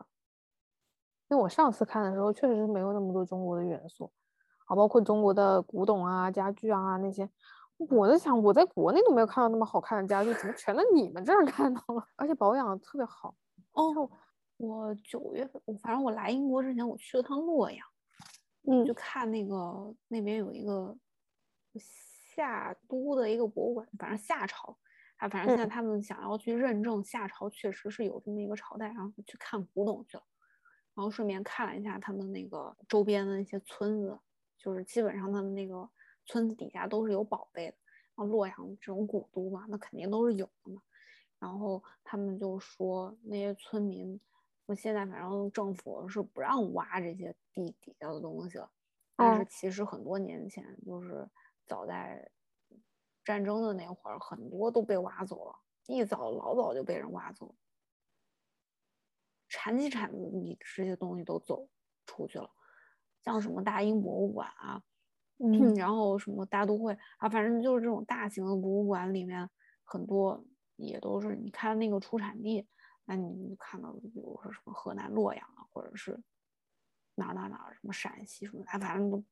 [1.29, 4.11] 因为我上次看的时候，确实是没有那么多中国的元素
[4.65, 7.29] 啊，包括中国的古董啊、家具啊那些。
[7.89, 12.07] 我在想，我在国内都没有看到那么好看的家具，怎么全在你们这儿看到了？
[12.15, 13.35] 而且保养的特别好。
[13.73, 14.09] 哦，
[14.57, 17.85] 我九月份，我反正我来英国之前，我去了趟洛阳，
[18.67, 20.95] 嗯，就看那个那边有一个
[21.83, 24.77] 夏都的一个博物馆，反正夏朝。
[25.23, 30.23] 啊，反正现在他们想要去认证夏朝确实是有这么一个朝代，然后去看古董去了，
[30.93, 34.19] 然后顺便看了一下他们那个周边的那些村子，
[34.57, 35.89] 就是基本上他们那个
[36.25, 37.77] 村子底下都是有宝贝的。
[38.15, 40.81] 然后洛阳这种古都嘛，那肯定都是有的嘛。
[41.39, 44.19] 然后他们就说那些村民，
[44.65, 48.69] 我现在反正政府是不让挖这些地底下的东西了，
[49.15, 51.25] 但是其实很多年前就是
[51.65, 52.29] 早在。
[53.23, 55.55] 战争的那会儿，很多都被挖走了，
[55.87, 57.55] 一早老早就被人挖走，
[59.47, 61.69] 铲起铲子，你这些东西都走
[62.05, 62.49] 出去了，
[63.23, 64.83] 像什么大英博物馆啊，
[65.37, 69.49] 嗯，然后什么大都会啊，反正就是这种大型的博物馆里面，
[69.83, 70.45] 很多
[70.75, 72.67] 也都是你看那个出产地，
[73.05, 76.21] 那你看到比如说什么河南洛阳啊，或者是
[77.15, 79.23] 哪哪哪什么陕西什么，哎，反正都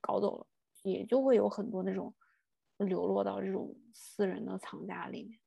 [0.00, 0.46] 搞走了，
[0.82, 2.14] 也就会有很多那种。
[2.78, 5.38] 流落到这种私人的藏家里面，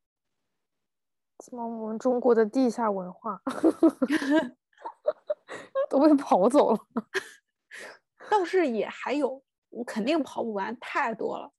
[1.38, 3.42] 怎么我们中国的地下文化
[5.90, 6.80] 都被跑走了？
[8.30, 11.52] 倒是也还有，我肯定跑不完，太多了。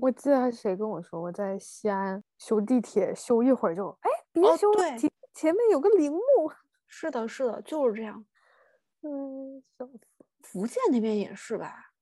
[0.00, 6.20] 我记得谁跟我说，我在西安修地铁，修一会儿就哎，别修了，前前面有个陵墓。
[6.86, 8.24] 是的，是的，就是这样。
[9.02, 10.00] 嗯，笑死。
[10.42, 11.93] 福建那边也是吧？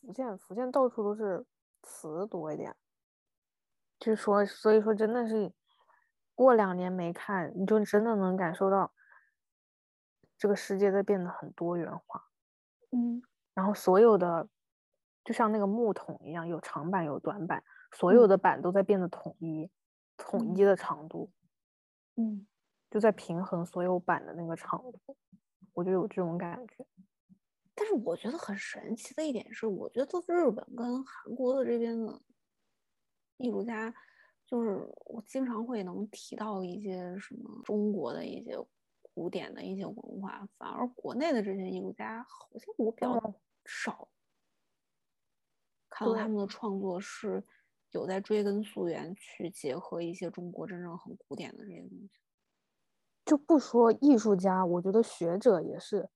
[0.00, 1.44] 福建，福建到处都是
[1.82, 2.74] 词多一点，
[3.98, 5.52] 就说，所以说真的是
[6.34, 8.92] 过两年没看，你就真的能感受到
[10.38, 12.24] 这个世界在变得很多元化。
[12.90, 13.22] 嗯，
[13.54, 14.48] 然后所有的
[15.22, 19.70] 就像那个木桶一样，有长板有短板，所有的板都在变得统一，
[20.16, 21.30] 统一的长度，
[22.16, 22.46] 嗯，
[22.90, 25.16] 就在平衡所有板的那个长度，
[25.74, 26.86] 我就有这种感觉。
[27.74, 32.20] 但是我觉得很神奇的一点是，我觉得日本跟韩国的这边的
[33.38, 33.94] 艺术家，
[34.46, 38.54] 就是我经常会能提到一些什么中国的一些
[39.14, 44.08] 古典的一些文化，反而国内的这些艺术家好像我比较少
[45.88, 47.42] 看到他们的创作是
[47.92, 52.10] 有在追根溯源，去结合一些中国真正很古典的这些东西。
[53.24, 56.10] 就不说艺术家，我觉得学者也是，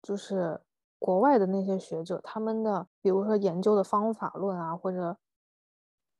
[0.00, 0.62] 就是。
[1.04, 5.16] 国外的那些学者，他们的比如说研究的方法论啊，或者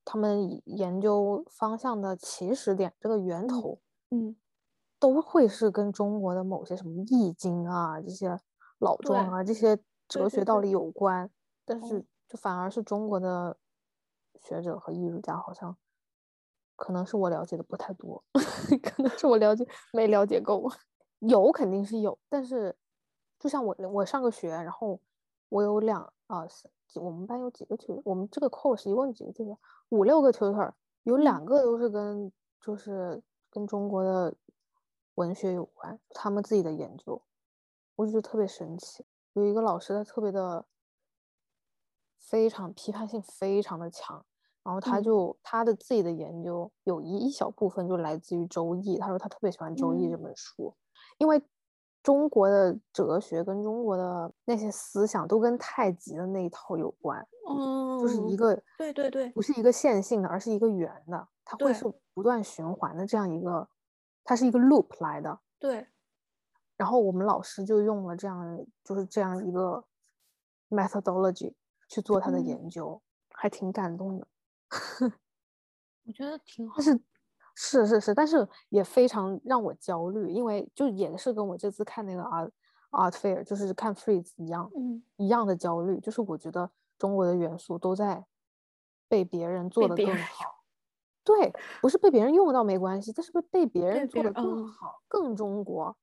[0.04, 3.78] 他们研究方向的起始点，这个源头，
[4.10, 4.34] 嗯，
[4.98, 8.36] 都会是跟中国的某些什么易经啊、这些
[8.80, 9.78] 老庄啊、这些
[10.08, 11.30] 哲学道理有关。
[11.64, 13.56] 但是，就反而是中国的
[14.40, 15.76] 学者和艺术家，好像
[16.74, 18.24] 可能是我了解的不太多，
[18.82, 19.64] 可能是我了解
[19.94, 20.68] 没了解够。
[21.20, 22.76] 有肯定是有，但是。
[23.42, 25.00] 就像我，我上个学，然后
[25.48, 26.46] 我有两啊，
[26.94, 29.56] 我们班有几个 tutor，我们这个 course 一共几个 tutor，
[29.88, 30.70] 五六个 tutor，
[31.02, 32.30] 有两个都是跟
[32.60, 33.20] 就是
[33.50, 34.32] 跟中国的
[35.16, 37.20] 文学有关，他们自己的研究，
[37.96, 39.04] 我就觉得特别神奇。
[39.32, 40.64] 有一个老师他特别的
[42.20, 44.24] 非常批判性非常的强，
[44.62, 50.76] 然后他就他的自己的研究有一一小部分就来自于《周易》，他说他特别喜欢《周易》这本书，
[51.18, 51.42] 因为。
[52.02, 63.68] 中国的哲学跟中国的那些思想都跟太极的那一套有关，嗯，就是一个对对对，不是一个线性的，而是一个圆的，它会是不断循环的这样一个，
[64.24, 65.38] 它是一个 loop 来的。
[65.58, 65.86] 对。
[66.76, 69.84] 然后我们老师就用了这样，就是这样一个
[70.70, 71.54] methodology
[71.88, 73.00] 去做他的研究，
[73.30, 74.26] 还挺感动的。
[76.04, 76.74] 我觉得挺好。
[76.78, 77.00] 但是。
[77.54, 82.50] 是是是，但是也非常让我焦虑，因为就也是跟我这次看那个 art
[82.90, 88.24] art fair，就是看 freeze 一样，嗯，一样的焦虑，就是我觉得中国的元素都在
[89.08, 90.64] 被别人做的更好，
[91.24, 95.96] 对，不是被别人用到没关系，但是被被别人做的更好，更中国，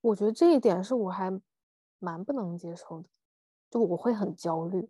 [0.00, 1.40] 我觉得这一点是我还
[1.98, 3.08] 蛮不能接受的，
[3.70, 4.88] 就我会很焦虑，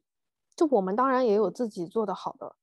[0.54, 2.57] 就我们当然也有自己做的好的。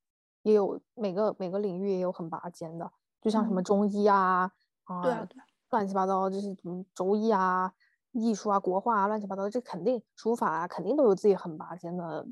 [0.44, 2.91] 也有每个每个领域也有很拔尖的，
[3.22, 4.52] 就像什么中医啊，
[4.84, 5.28] 啊，
[5.70, 7.74] 乱七八糟就是什么周易啊、
[8.12, 12.28] 艺术啊、国画啊，乱七八糟，这肯定书法啊，肯定都有自己很拔尖的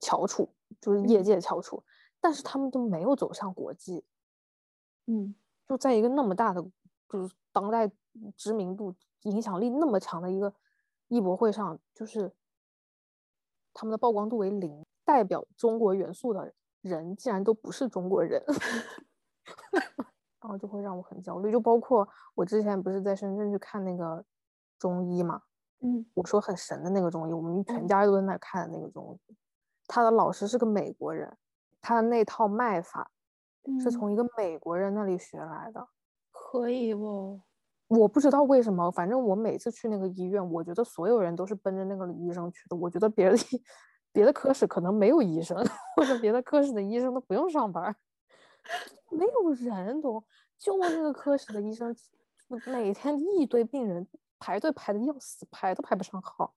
[0.00, 1.22] 翘楚，就是业。
[1.22, 1.82] 界翘楚，
[2.20, 4.04] 但是他们都没有走向国际，
[5.06, 5.34] 嗯，
[5.68, 6.62] 就在一个那么大的，
[7.08, 7.90] 就是当代
[8.36, 10.52] 知名度、影响力那么强的一个
[11.08, 12.32] 艺博会上，就是
[13.72, 16.52] 他们的曝光度为零，代表中国元素的。
[16.82, 18.42] 人竟然都不是中国人，
[20.40, 21.52] 然后就会让我很焦虑。
[21.52, 24.24] 就包括我之前不是在深圳去看那个
[24.78, 25.42] 中医嘛，
[25.80, 29.36] 嗯，我说很神的那个中医，我们全家都在那看的那个中医。
[29.86, 31.36] 他的老师是个美国人，
[31.80, 33.10] 他的那套脉法
[33.82, 35.88] 是从一个美国人那里学来的，
[36.30, 37.42] 可以哦？
[37.88, 42.76] 我不知道为什么，反正我每次去那个医院，我觉得所有人都是奔着那个医生去的。
[42.76, 43.36] 我觉得别的。
[44.12, 45.56] 别的科室可能没有医生，
[45.96, 47.94] 或者别的科室的医生都不用上班，
[49.10, 50.24] 没有人都
[50.58, 51.94] 就那个科室的医生，
[52.66, 54.08] 每天一堆病人
[54.38, 56.54] 排队排的要死，排都排不上号。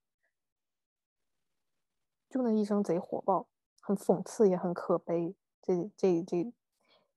[2.29, 3.47] 就那医生贼火爆，
[3.81, 5.35] 很讽刺也很可悲。
[5.61, 6.53] 这这这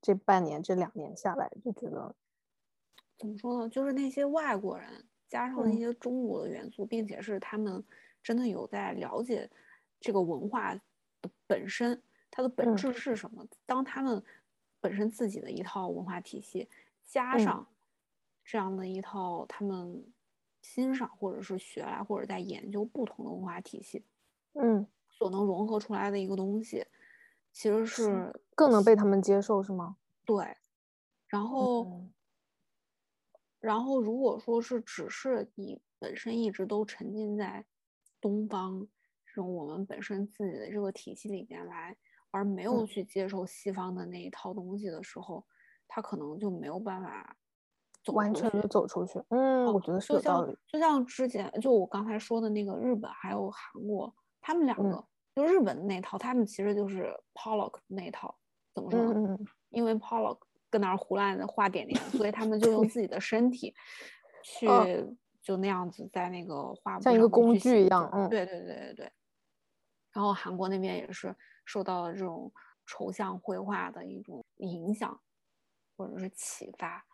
[0.03, 2.15] 这半年这两年下来，就觉得
[3.19, 3.69] 怎么说呢？
[3.71, 7.83] 就是那些外国人加上那些中国的元素，并且是他们
[8.23, 9.51] 真的有在了解。
[10.01, 10.81] 这个文化的
[11.47, 13.47] 本身，它的本质是什么？
[13.65, 14.23] 当他们
[14.81, 16.69] 本身自己的一套文化体系，
[17.05, 17.67] 加上
[18.45, 20.05] 这样的一套他们
[20.63, 24.05] 欣赏或者是学来或者在研究不同的文化体系，
[24.53, 26.87] 嗯，所能融合出来的一个东西，
[27.53, 29.97] 其实是更能被他们接受，是吗？
[30.25, 30.57] 对。
[31.27, 32.07] 然后，
[33.59, 37.65] 然后如果说是只是你本身一直都沉浸在
[38.21, 38.87] 东方。
[39.37, 41.97] 用我们本身自己的这个体系里面来，
[42.31, 45.45] 而没有去接受西方的那一套东西的时候，
[45.87, 47.37] 他可能就没有办法
[48.13, 49.23] 完全的走出去。
[49.29, 50.57] 嗯，我觉得是有道理。
[50.67, 58.37] 就像之前就我刚才说的那个日本还有韩国，他们两个就日本那套，他们其实就是 Pollock 那套，
[58.75, 59.39] 怎么说呢？
[59.71, 60.39] 因为 Pollock
[60.71, 63.75] 跟那儿胡乱的画点点，所以他们就用自己的身体
[64.43, 64.67] 去
[65.43, 69.13] 就那样子在那个画布像一个工具一样，嗯，对对对对对。
[70.17, 71.37] 然后韩国那边也是
[71.67, 72.51] 受到了这种
[72.87, 75.21] 抽象绘画的一种影响，
[75.95, 77.05] 或者是启发，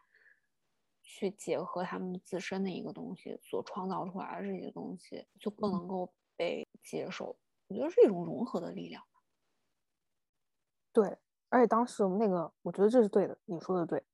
[1.03, 7.37] 去结合他们自身的一个东西所创造出来的这些东西，就不能够被接受。
[7.67, 9.03] 我觉得是一种融合的力量。
[10.93, 14.05] 对，而且当时那个，我觉得这是对的，你说的对。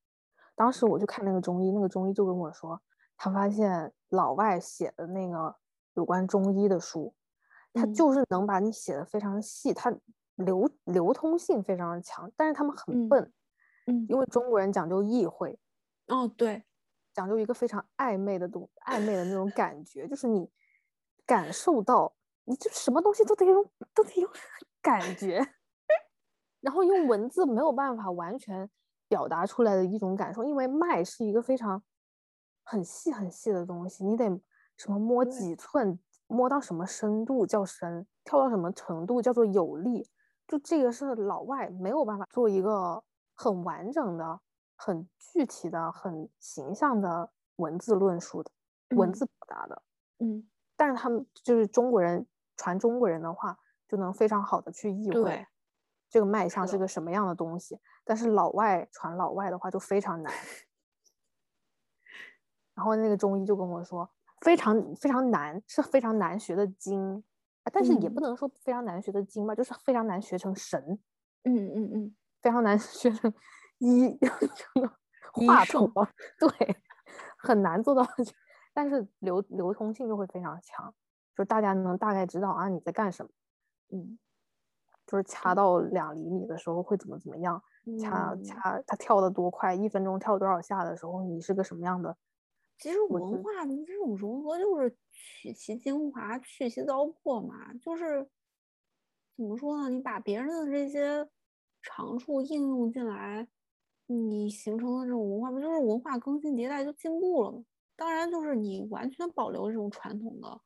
[0.55, 2.81] 当时我去看那个中医，那个中医就跟我说，
[3.19, 5.57] 他发现老外写的那个
[5.93, 7.15] 有关中医的书。
[7.79, 9.95] 他就是能把你写的非常细，它
[10.37, 13.33] 流流通性非常的强，但是他们很笨，
[13.87, 15.59] 嗯，因为中国人讲究意会，
[16.07, 16.65] 哦对，
[17.13, 20.49] 讲究一个非常暧昧的东，暧昧的那种感觉，就是你
[21.27, 22.15] 感受到，
[22.45, 23.65] 你就什么东西都得用，
[23.95, 24.31] 都得用
[24.81, 25.45] 感觉，
[26.61, 28.71] 然后用文字没有办法完全
[29.09, 31.83] 表达出来的一种感受，因为脉是一个非常
[32.63, 34.25] 很细很细的东西，你得
[34.77, 35.99] 什么摸几寸。
[36.29, 40.09] 摸到什么深度叫深，跳到什么程度叫做有力，
[40.47, 43.03] 就这个是老外没有办法做一个
[43.35, 44.41] 很完整的、
[44.77, 48.51] 很具体的、很形象的文字论述的
[48.91, 49.83] 文字表达的。
[50.19, 52.27] 嗯，但是他们就是中国人
[52.57, 53.59] 传中国人的话，
[53.89, 55.47] 就能非常好的去意会
[56.11, 57.81] 这个脉象是个什么样的东西。
[58.05, 60.33] 但是老外传老外的话就非常难。
[62.75, 64.11] 然后那个中医就跟我说。
[64.41, 67.23] 非常非常难，是非常难学的经，
[67.73, 70.99] 但是也不能说非常难学的经吧，就是非常难学成神。
[71.45, 73.33] 嗯嗯嗯，非常难学成
[73.79, 74.19] 医
[75.33, 75.91] 话筒，
[76.39, 76.77] 对，
[77.39, 78.07] 很难做到。
[78.75, 80.95] 但是流流通性就会非常强，
[81.37, 83.31] 就大家能大概知道啊你在干什么。
[83.91, 84.19] 嗯，
[85.07, 87.63] 就是掐到两厘米的时候会怎么怎么样，
[88.01, 92.17] 掐掐它跳的多快，一分钟跳多少下的时候，你是个什么样的。
[92.79, 97.75] 其实文化的这种融合就是取其精华，去其糟粕嘛。
[97.75, 98.29] 就是
[99.37, 99.91] 怎么说呢？
[99.91, 101.29] 你把别人的这些
[101.83, 103.49] 长处应用进来，
[104.07, 107.65] 你形成的这种文化，不就是文化更新迭代就进步了吗？
[107.97, 110.61] 当然，就是你完全保留这种传统的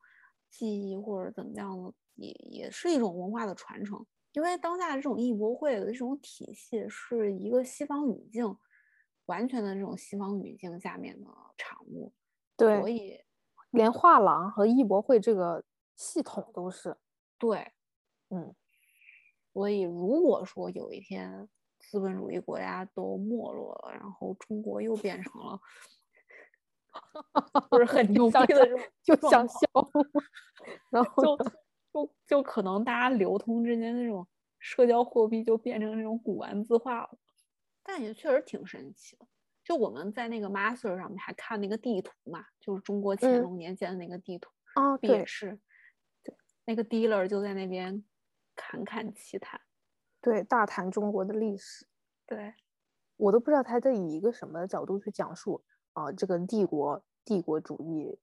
[0.51, 4.05] 记忆或者怎么样的，也也是一种文化的传承。
[4.33, 8.55] 因为当下这种艺博会的这种体系是一个西方语境。
[9.33, 11.27] 完全的这种西方语境下面的
[11.57, 12.13] 产物，
[12.55, 13.19] 对，所以
[13.71, 15.63] 连画廊和艺博会这个
[15.95, 16.95] 系统都是。
[17.39, 17.71] 对，
[18.29, 18.53] 嗯，
[19.51, 25.59] 所以如果说有一天资本主义国家都没落了，然后中国又变成了
[27.71, 29.57] 不是很牛逼的这种就想笑，
[30.91, 31.37] 然后就
[31.91, 34.27] 就就可能大家流通之间那种
[34.59, 37.09] 社交货币就变成那种古玩字画了。
[37.83, 39.27] 但也确实挺神奇的，
[39.63, 45.59] 就我们在那个 master 上面还看那个地图嘛，就是中国乾隆年间的那个地图哦，也是，
[46.23, 48.03] 对，那个 dealer 就在那边
[48.55, 49.59] 侃侃其谈，
[50.21, 51.85] 对，大谈中国的历史，
[52.25, 52.53] 对。
[53.15, 55.63] 我都不知道他在以一个什么角度去讲述
[55.93, 58.19] 啊，这个帝国帝国主义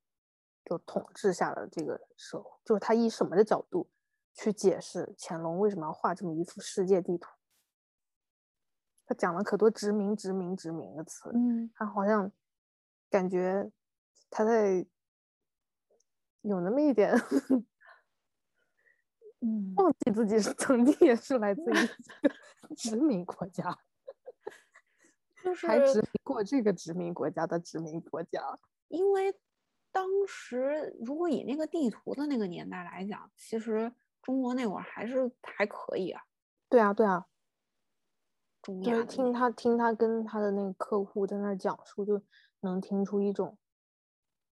[0.65, 3.89] 就统治下的这个时候，就是他以什么的角度
[4.33, 7.31] 去解释乾隆为什么要画这么一幅世界地图。
[9.11, 12.31] 他讲了可多殖民、殖民、殖民的词，嗯，他好像
[13.09, 13.69] 感觉
[14.29, 14.85] 他在
[16.43, 17.11] 有那么一点，
[19.41, 21.73] 嗯，忘记自己是曾经也是来自于
[22.77, 23.77] 殖民国家，
[25.43, 28.41] 就是还殖民过这个殖民国家的殖民国家。
[28.87, 29.37] 因为
[29.91, 33.91] 当时如果以那个地图的那个年代来讲，其实
[34.21, 36.23] 中国那会儿还是还可以啊。
[36.69, 37.25] 对啊，对啊。
[38.61, 42.21] 就是听他听他跟他的那个客户在那讲述，就
[42.59, 43.57] 能听出一种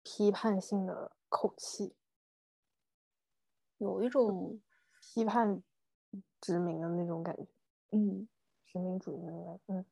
[0.03, 1.95] 批判性的口气，
[3.77, 4.59] 有一种
[4.99, 5.63] 批判
[6.41, 7.47] 殖民的那种感觉。
[7.91, 8.27] 嗯，
[8.65, 9.61] 殖民主义的那种。
[9.67, 9.85] 嗯，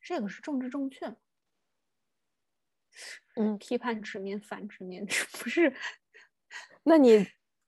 [0.00, 1.16] 这个是政治正确。
[3.36, 5.06] 嗯，批判殖民反殖民
[5.38, 5.72] 不是？
[6.82, 7.24] 那你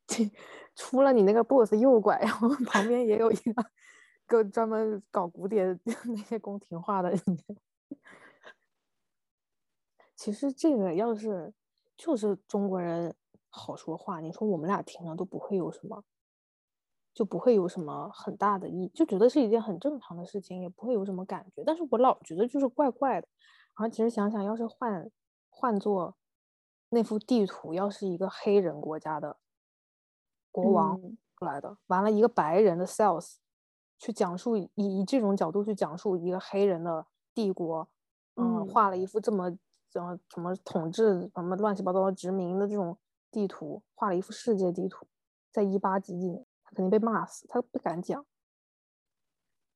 [0.75, 3.71] 除了你那个 boss 右拐，然后旁边也有一个。
[4.31, 7.13] 个专门搞古典 那些宫廷画的，
[10.15, 11.53] 其实这个要是
[11.97, 13.13] 就是中国人
[13.49, 16.05] 好说话，你说我们俩听了都不会有什么，
[17.13, 21.65] 就不会有什么很大的意，就觉得是一件很正常的事情，也不会有什么感觉。
[21.67, 23.27] 但是我老觉得就是怪怪的。
[23.77, 25.11] 然后其实想想，要是换
[25.49, 26.17] 换做
[26.91, 29.39] 那幅地图，要是一个黑人国家的
[30.53, 31.01] 国王
[31.41, 33.37] 来的，完了一个白人的 sales。
[34.01, 37.87] 去讲述以以这种角度去讲述一个黑人的帝国，
[38.35, 39.57] 嗯，画了一幅这么
[39.91, 42.97] 怎么什么统治什么乱七八糟的殖民的这种
[43.31, 45.07] 地图，画了一幅世界地图，
[45.53, 48.25] 在一八几几年，他肯定被骂死，他不敢讲。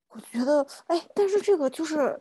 [0.09, 2.19] 我觉得，哎，但是这个就是，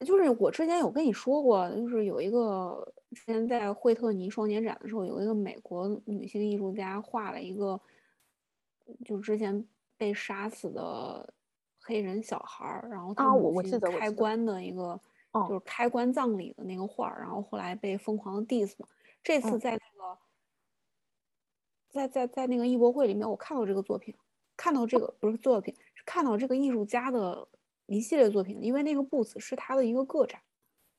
[0.00, 7.80] 就是我之前有跟你说过，就是有一个之前在惠特尼双年展的时候，有一个美国女性艺术家画了一个，
[9.04, 9.66] 就之前
[10.00, 11.34] 被杀死的
[11.78, 14.98] 黑人小孩儿，然后他，我我记得开棺的一个，
[15.46, 18.88] 就是开棺葬礼的那个画儿，然后后来被疯狂的 diss 嘛。
[19.22, 20.18] 这次在那个，
[21.90, 24.14] 在在在那个艺博会里面，我看到这个作品，
[24.56, 25.76] 看到这个不是作品。
[25.94, 27.46] 是看到这个艺术家的
[27.84, 30.40] 一系列作品，因为那个 booth 是他的一个个展。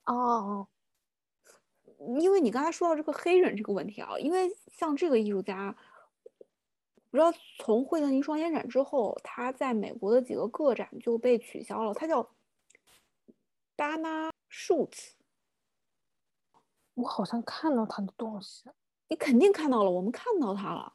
[0.05, 0.67] 哦，
[2.19, 5.75] 因为你刚才说到这个黑人这个问题啊，因为像这个艺术家，
[7.11, 11.93] 不知道从惠特尼双年展之后，他在美国的几个个展就被取消了。
[11.93, 12.31] 他叫
[13.75, 15.11] Dana Shoots，
[16.93, 18.69] 我好像看到他的东西，
[19.09, 20.93] 你肯定看到了，我们看到他了，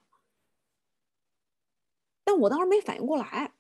[2.25, 3.53] 但我当时没反应过来。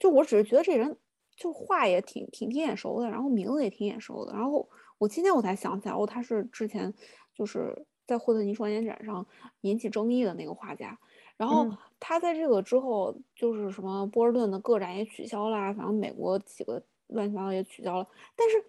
[0.00, 0.98] 就我只是觉得这人
[1.36, 4.68] 就画也挺挺挺眼熟的，然后名字也挺眼熟的，然后
[4.98, 6.92] 我今天我才想起来，哦，他是之前
[7.34, 9.26] 就是在惠特尼双年展上
[9.62, 10.98] 引起争议的那个画家，
[11.36, 11.68] 然后
[12.00, 18.64] 他在这个之后就是什么波士顿的个展也取消啦，反正美国几个乱七八糟也取消了，但是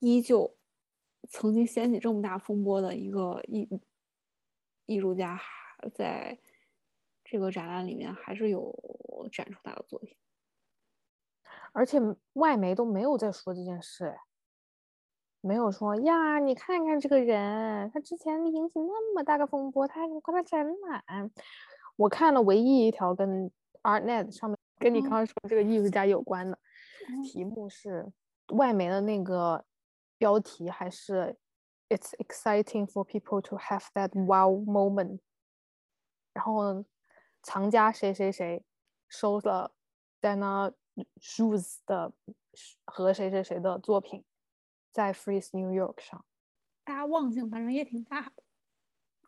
[0.00, 0.54] 依旧
[1.28, 3.68] 曾经掀起这么大风波的一个艺
[4.86, 5.40] 艺术家，
[5.94, 6.38] 在
[7.24, 8.76] 这个展览里面还是有
[9.32, 10.14] 展出他的作品。
[11.72, 11.98] 而且
[12.34, 14.18] 外媒都没有在说这件事，哎，
[15.40, 21.30] 没有说呀，你看看这个人，他之前引起那么大个风波，他还挂在展览。
[21.96, 23.50] 我看了唯一一条跟
[23.82, 26.58] ArtNet 上面跟你刚刚说这个艺术家有关的
[27.24, 28.10] 题目是
[28.54, 29.64] 外媒的那个
[30.18, 31.36] 标题，还是
[31.88, 35.20] It's exciting for people to have that wow moment。
[36.32, 36.84] 然后
[37.42, 38.64] 藏家谁谁谁
[39.08, 39.72] 收了
[40.20, 40.72] Dana。
[41.22, 42.12] Shoes 的
[42.84, 44.22] 和谁谁谁的作品
[44.90, 46.22] 在 Freeze New York 上，
[46.84, 48.42] 大家忘性反正也挺大的。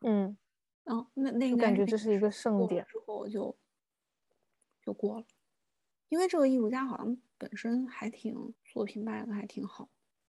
[0.03, 0.37] 嗯，
[0.85, 3.57] 嗯，那那个感觉这是一个盛典，之后就
[4.83, 5.27] 就过了。
[6.09, 9.89] 因为这个艺术家好像本身还挺作品卖的还挺好。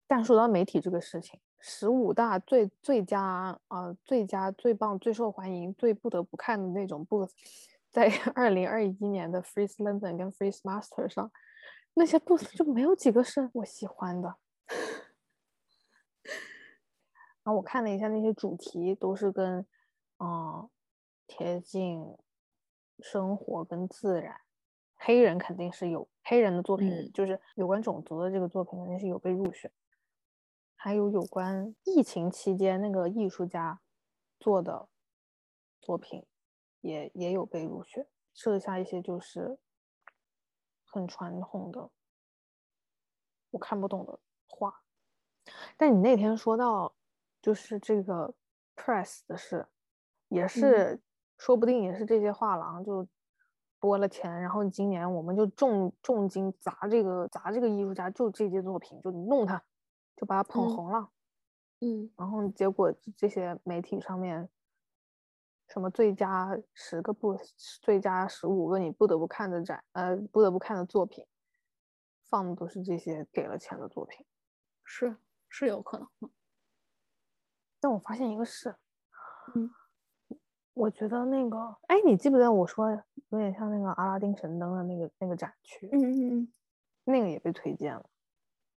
[0.07, 7.31] 但说到媒体这个事情，十五大最最佳啊最佳最棒最受欢迎最不得不看的那种 booth。
[7.89, 11.31] 在 二零二一年的 Freeze London 跟 Freeze Master 上，
[11.95, 14.35] 那些 booth 就没有几个是我喜欢的。
[17.43, 19.65] 然后我看了一下那些主题，都是跟
[20.19, 20.69] 嗯
[21.27, 22.17] 贴近
[22.99, 24.41] 生活跟自然。
[24.95, 29.71] 黑人肯定是有黑人的作品，就是有关种族的这个作品肯定是有被入选。
[30.75, 33.81] 还有有关疫情期间那个艺术家
[34.39, 34.87] 做的
[35.81, 36.25] 作品。
[36.81, 39.57] 也也有被入选，剩下一些就是
[40.85, 41.89] 很传统的
[43.49, 44.83] 我看不懂的画。
[45.75, 46.93] 但你那天说到
[47.41, 48.35] 就是这个
[48.75, 49.67] press 的事，
[50.27, 51.01] 也是
[51.37, 53.07] 说不定也是这些画廊就
[53.79, 59.63] 拨了钱，然后今年我们就重重金砸这个砸这个艺术家，就这些作品就弄他，
[60.15, 61.09] 就把他捧红了。
[61.81, 64.49] 嗯，然后结果这些媒体上面。
[65.67, 67.35] 什么最佳十个不，
[67.81, 71.25] 最佳十五个你不得不看的展，呃，不得不看的作品，
[72.29, 74.23] 放的都是这些给了钱的作品，
[74.83, 75.17] 是
[75.49, 76.29] 是有可能的。
[77.79, 78.75] 但我发现一个事，
[79.55, 79.71] 嗯，
[80.75, 81.57] 我觉得那个，
[81.87, 82.91] 哎，你记不记得我说
[83.29, 86.53] 有点像那个阿拉丁神灯的那个那个展区，嗯嗯嗯，
[87.05, 88.05] 那个也被推荐了。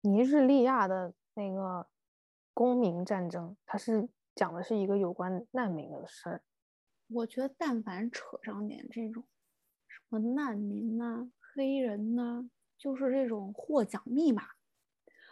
[0.03, 1.85] 尼日利亚的那个
[2.55, 6.43] 公民战争，它是讲的是一个有关难民的事儿。
[7.09, 9.25] 我觉得，但凡扯上点这种
[9.89, 14.45] 什么难民呐、黑人呐，就是这种获奖密码。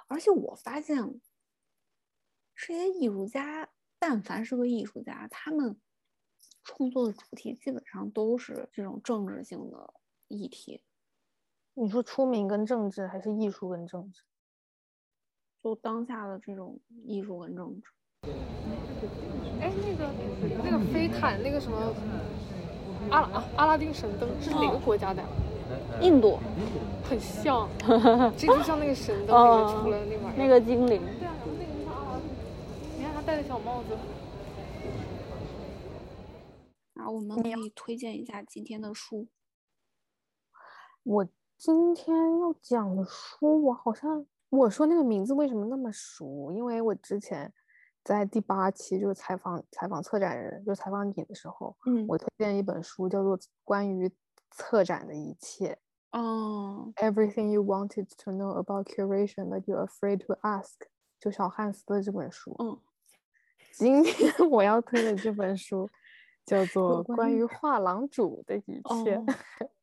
[0.09, 1.21] 而且我发现，
[2.57, 3.69] 这些艺术家，
[4.01, 5.79] 但凡是个艺术家，他们
[6.67, 9.95] 创作的主题基本上都是这种政治性的
[10.27, 10.83] 议题。
[11.75, 14.23] 你说出名跟政治，还是艺术跟政治？
[15.63, 17.89] 就当下的这种艺术跟政治。
[19.61, 20.11] 哎，那个
[20.65, 21.95] 那个飞毯，那个什么
[23.11, 25.23] 阿拉阿拉丁神灯是哪个国家的？
[26.01, 26.39] 印度，
[27.09, 27.69] 很像，
[28.37, 30.35] 这就像那个神灯里面出来的那玩意儿。
[30.37, 31.01] 那个精灵。
[31.19, 33.97] 对啊，那个像阿拉丁，你看他戴的小帽子。
[37.07, 39.29] 啊，我们可以推荐一下今天的书。
[41.05, 46.51] 我今天要讲的书，我好像我说那个名字为什么那么熟？
[46.51, 47.53] 因为我之前
[48.03, 54.11] 在第八期就是采访采访策展人，就采访你的时候，嗯我推荐一本书叫做《关于
[54.51, 55.79] 策展的一切
[56.11, 60.73] 哦，Everything You Wanted to Know About Curation But You're Afraid to Ask》，
[61.21, 62.57] 就小汉斯的这本书。
[62.59, 62.81] 嗯，
[63.75, 65.89] 今天 我要推的这本书
[66.47, 68.81] 叫做《关于画廊主的一切》
[69.21, 69.27] 哦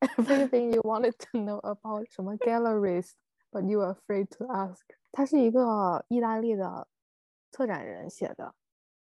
[0.16, 3.12] Everything you wanted to know about 什么 galleries
[3.50, 4.80] but you are afraid to ask。
[5.12, 6.88] 他是一个意大利的
[7.52, 8.54] 策展人写的，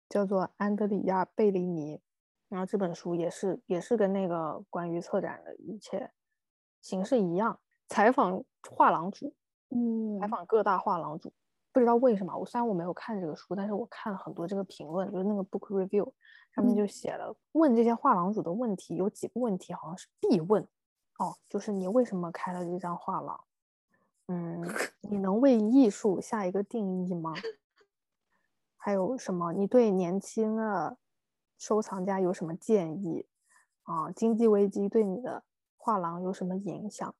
[0.09, 2.01] 叫做安德里亚·贝利尼。
[2.49, 6.11] 然后这本书也是也是跟那个关于策展的一切
[6.81, 9.35] 形式一样，采访画廊主，
[9.69, 11.31] 嗯采访各大画廊主。
[11.79, 16.13] 不知道为什么，我虽然我没有看这个书，但是我看了很多这个评论，就是那个 book review
[16.53, 20.67] 上面就嗯写了，问这些画廊主的问题有几个问题好像是必问
[21.21, 23.45] 哦，就是你为什么开了这张画廊？
[24.27, 24.61] 嗯，
[25.09, 27.33] 你能为艺术下一个定义吗？
[28.77, 29.53] 还有什么？
[29.53, 30.99] 你对年轻的
[31.57, 33.25] 收藏家有什么建议？
[33.85, 35.45] 啊，经济危机对你的
[35.77, 37.15] 画廊有什么影响？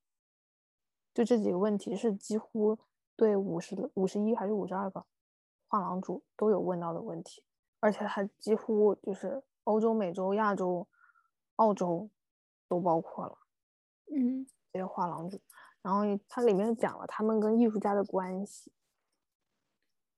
[1.13, 2.77] 就这几个问题是几乎
[3.19, 5.05] 对五十五十一还是五十二个
[5.67, 7.43] 画廊主都有问到的问题，
[7.81, 10.87] 而且它几乎就是欧洲、美洲、亚洲、
[11.57, 12.09] 澳洲
[12.69, 13.37] 都包括了
[14.15, 15.41] 嗯这些画廊主。
[15.81, 18.71] 然后它里面讲了他们跟艺术家的关系，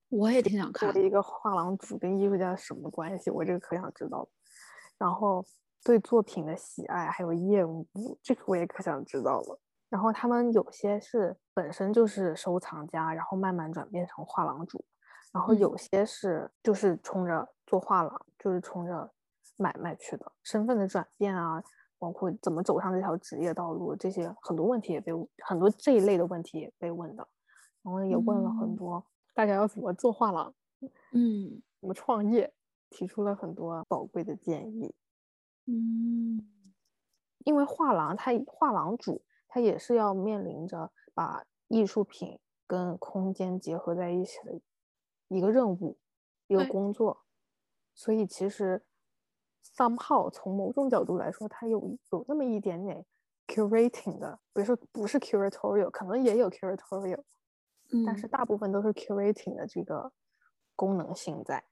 [0.08, 0.92] 我也挺想看的。
[0.92, 4.28] 作为一个画廊主跟艺术家什么关系，我这个可想知道了。
[4.96, 5.44] 然后
[5.82, 9.58] 对作品的喜爱还有厌恶，这个我也可想知道了。
[9.92, 14.82] 然后他们有些是本身就是收藏家，然后慢慢转变成画廊主，
[15.34, 15.58] 然后嗯。
[15.58, 19.12] 有些是就是冲着做画廊，就是冲着
[19.58, 20.32] 买卖去的。
[20.42, 21.62] 身份的转变啊，
[21.98, 25.12] 包括怎么走上这条职业道路，这些很多问题也被
[25.44, 27.28] 很多这一类的问题也被问的，
[27.82, 28.76] 然后也问了很嗯。
[28.76, 30.54] 多大家要怎么做画廊，
[31.12, 31.60] 嗯。
[31.82, 32.50] 怎么创业，
[32.88, 34.94] 提出了很多宝贵的建议。
[35.66, 36.40] 嗯。
[37.44, 39.20] 因为画廊它画廊主
[39.54, 44.58] 他也是要面临着把艺术品跟空间结合在一起的
[45.28, 45.98] 一个任务，
[46.46, 47.22] 一个工作，
[47.94, 48.82] 所以其实
[49.62, 51.78] somehow 从某种角度来说，它有
[52.12, 53.04] 有那么一点点
[53.46, 57.22] curating 的，比如说不是 curatorial，可能也有 curatorial，
[57.92, 60.10] 嗯，但是大部分都是 curating 的这个
[60.74, 61.62] 功能性在。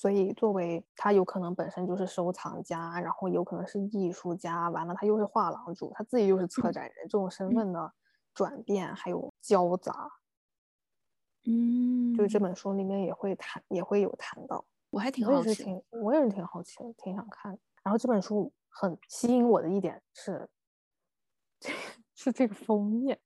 [0.00, 7.92] 所以，作为他有可能本身就是收藏家，然后有可能是艺术家，完了他又是画廊主，他自己又是策嗯展人，这种身嗯份的
[8.32, 10.08] 转变还有交杂，
[11.46, 14.64] 嗯，就是这本书里面也会谈，也会有谈到。
[14.90, 15.54] 我还挺我也好奇的。
[15.56, 17.58] 是挺，我也是挺好奇的，挺想看。
[17.82, 20.48] 然后这本书很吸引我的一点是，
[22.14, 23.18] 是这个封面。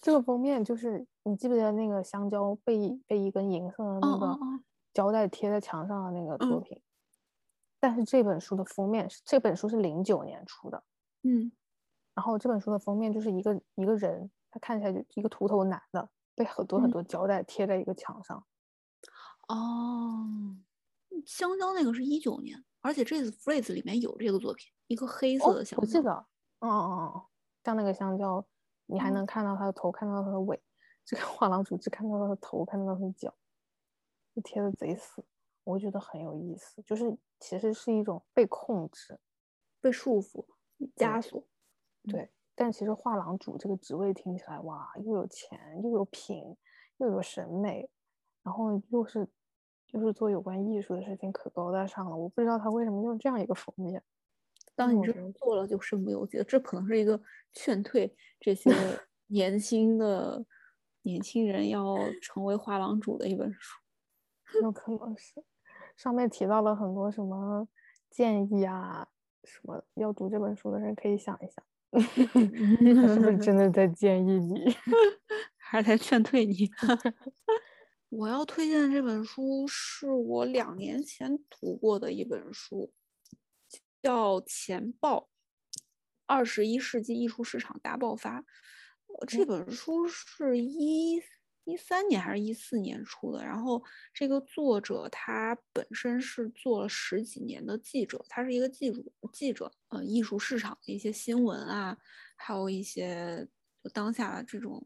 [0.00, 4.36] 这个封面就是你记不记得那个香蕉被被一根银色的那个
[4.92, 6.82] 胶带贴在墙上的那个作嗯品？
[7.80, 10.84] 但是这本书的封面是这本书是零九年出的，
[11.22, 11.50] 嗯
[12.14, 18.44] 然后这本书的封面就是一个一个人，他看起来就一个秃头男的，被很多很嗯多胶带贴在一个墙上。
[19.48, 20.56] 哦，
[21.26, 25.80] 香蕉那个是一九年，而且这次 Phrase 里面有这个作品，一个黑色哦的香蕉。
[25.80, 26.26] 我记得，
[26.60, 27.22] 嗯嗯嗯嗯，
[27.64, 28.46] 像那个香蕉，
[28.86, 30.62] 你还嗯能看到它的头，看到它的尾。
[31.04, 33.34] 这个画廊主只看到它的头，看到它的脚，
[34.34, 35.24] 就贴的贼死，
[35.64, 36.82] 我觉得很有意思。
[36.82, 39.18] 就是其实是一种被控制，
[39.80, 40.44] 被束缚、
[40.96, 41.44] 枷锁。
[42.04, 42.30] 对。
[42.54, 46.54] 但其实画廊主这个职位听起来哇，又有钱，又有品，
[46.98, 47.88] 又有审美，
[48.42, 49.26] 然后又是
[49.86, 52.14] 就是做有关艺术的事情，可高大上了。
[52.14, 54.02] 我不知道他为什么用这样一个封面。
[54.74, 55.02] 当你
[55.32, 56.44] 做了，就身不由己了。
[56.44, 57.20] 这可能是一个
[57.52, 58.70] 劝退这些
[59.28, 60.44] 年轻的
[61.02, 63.81] 年轻人要成为画廊主的一本书。
[64.60, 65.42] 有可能是，
[65.96, 67.66] 上面提到了很多什么
[68.10, 69.06] 建议啊，
[69.44, 74.76] 什么要读这本书的人可以想一想， 他是不是真的在建议你？
[75.56, 76.70] 还是在劝退你？
[78.10, 82.92] 我要推荐的这本书是我两年前读过的一本书，
[84.02, 85.30] 叫《钱报：
[86.26, 88.40] 二十一世纪艺术市场大爆发》。
[89.20, 91.22] 呃这嗯本书是一
[91.64, 93.44] 一三年还是一四年出的？
[93.44, 93.82] 然后
[94.12, 99.02] 这个作者他本身是做了十几年的记者，他是一个记者
[99.32, 101.96] 记者，呃，艺术市场的一些新闻啊，
[102.36, 103.48] 还有一些
[103.82, 104.84] 就当下的这种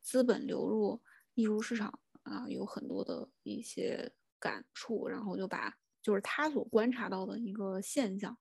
[0.00, 1.02] 资本流入
[1.34, 8.38] 艺术市场啊，有很多的一些感触，然后就把就是他所观察到的一个现象，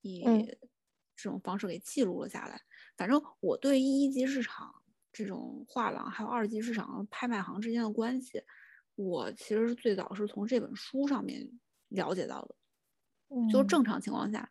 [0.00, 0.46] 以嗯
[1.14, 2.62] 这种方式给记录了下来。
[2.96, 4.77] 反正我对一级市场
[5.24, 8.40] 这种画廊还有二级市场拍卖行之间的关系，
[8.94, 11.44] 我其实是最早是从这本书上面
[11.88, 12.54] 了解到的。
[13.50, 14.48] 就正常情况下，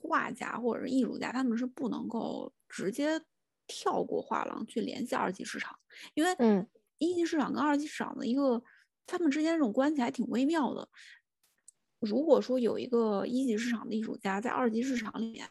[0.00, 3.20] 画家或者是艺术家他们是不能够直接
[3.66, 5.78] 跳过画廊去联系二级市场，
[6.14, 6.66] 因为嗯
[6.96, 8.62] 一级市场跟二级市场的一个
[9.06, 10.88] 他们之间这种关系还挺微妙的。
[12.00, 15.50] 如果说有一个一级市场的艺术家在二级市场里面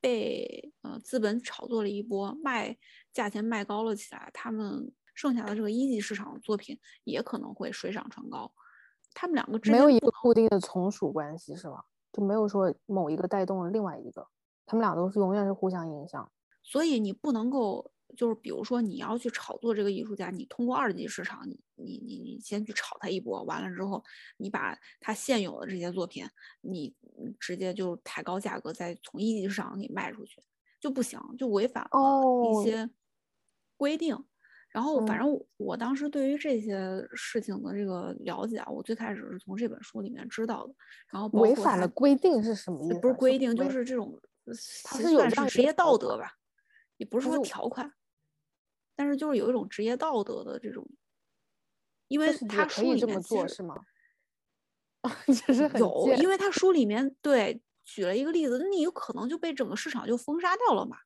[0.00, 2.78] 被呃资本炒作了一波，卖
[3.14, 8.52] 价钱卖高了起来，他们剩下的这个一级市场的作品也可能会水涨船高。
[9.14, 11.84] 他们两个之没有一个固定的从属关系是吗？
[12.12, 14.26] 就没有说某一个带动了另外一个，
[14.66, 16.30] 他们俩都是永远是互相影响。
[16.62, 24.02] 所以你不能够，就是比如说你要去炒作这个艺术家，你通过二级市场，你你你你先去炒他一波，完了之后，
[24.36, 26.26] 你把他现有的这些作品，
[26.60, 30.42] 你你直接就抬高价格，再从一级市场给卖出去，
[30.80, 32.88] 就不行，就违反了哦一些
[33.84, 34.16] 规定。
[34.70, 40.74] 然后反嗯正我我当时对于这些事情的这个了解啊，我最开始是从这本书里面知道的，
[41.12, 43.00] 然后违反了规定是什么意思啊？
[43.00, 44.18] 不是规定，就是这种，
[44.52, 46.32] 算是职业道德吧，
[46.96, 47.92] 也不是说条款，
[48.96, 50.84] 但是就是有一种职业道德的这种，
[52.08, 53.76] 因为他书可以这么里面做是吗？
[55.46, 60.96] 就是很有，因为他书里面对举了一个例子，你有可能就被整个市场就封杀掉了嘛，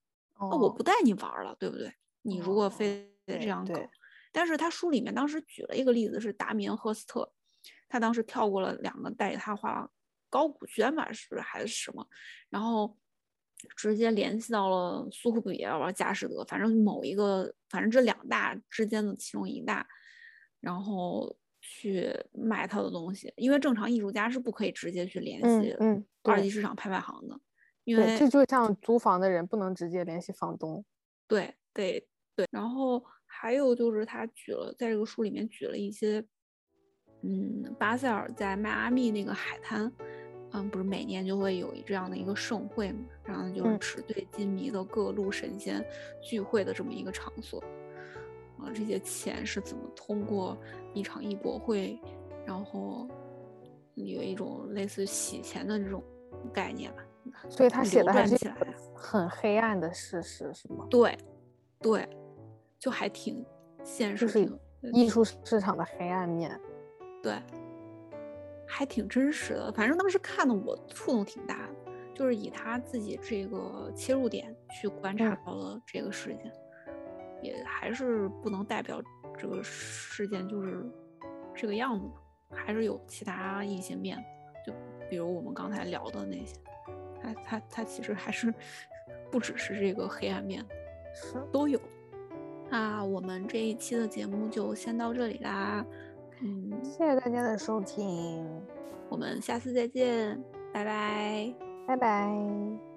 [0.41, 1.93] 那我哦不带你玩了，对不对？
[2.29, 3.81] 你如果哦非得这样搞，
[4.33, 7.33] 但是他书里面当时举了一个例子是达米恩·赫斯特，
[7.89, 9.91] 他当时跳过了两个带他画
[10.31, 12.07] 高古轩吧，是不是还是什么？
[12.51, 12.97] 然后
[13.77, 19.85] 直接联系到了苏富比啊、佳士得，反正某一个，反正这两大之间的其中一大，
[20.61, 27.41] 然后去卖他的东西，因为正常艺术家是不可以直接去联系嗯嗯，二级市场拍卖行的，
[27.85, 30.85] 因，为这就像租房的人不能直接联系房东。
[31.27, 32.09] 对对
[32.39, 36.25] 对，然后还有就是他举了，在这个书里面举了一些，
[37.23, 39.93] 嗯，巴塞尔在迈阿密那个海滩，
[40.53, 45.85] 嗯，不是每年就会有这样的一个盛会嘛，然后就是嗯纸醉金迷的各路神仙
[46.23, 47.59] 聚会的这么一个场所，
[48.57, 50.57] 啊，这些钱是怎么通过
[50.95, 52.01] 一场艺博会，
[52.47, 53.09] 然后
[53.97, 56.01] 有一种类似洗钱的这种
[56.55, 57.05] 概念吧，
[57.49, 58.13] 所以他写的
[58.95, 60.87] 很黑暗的事实，是吗？
[60.89, 61.19] 对，
[61.81, 62.09] 对，
[62.79, 63.45] 就还挺
[63.83, 66.59] 现实，就是挺呃艺术市场的黑暗面。
[67.23, 67.37] 对，
[68.67, 69.73] 还挺真实的。
[69.73, 76.53] 反正当时看的我触动挺大的，就是以他自己这个切入点去观察嗯到了这个事件，
[77.43, 79.03] 也还是不能代表
[79.37, 80.87] 这个事件就是
[81.55, 82.07] 这个样子
[82.51, 84.17] 的，还是有其他一些面，
[84.65, 84.73] 就
[85.11, 86.55] 比如我们刚才聊的那些，
[87.21, 88.55] 他他他其实还是
[89.31, 90.65] 不只是这个黑暗面，
[91.13, 91.81] 是，都有。
[92.71, 95.85] 那我们这一期的节目就先到这里啦，
[96.43, 98.47] 嗯，谢谢大家的收听，
[99.09, 100.39] 我们下次再见，
[100.73, 101.55] 拜拜。
[101.87, 102.88] 拜拜。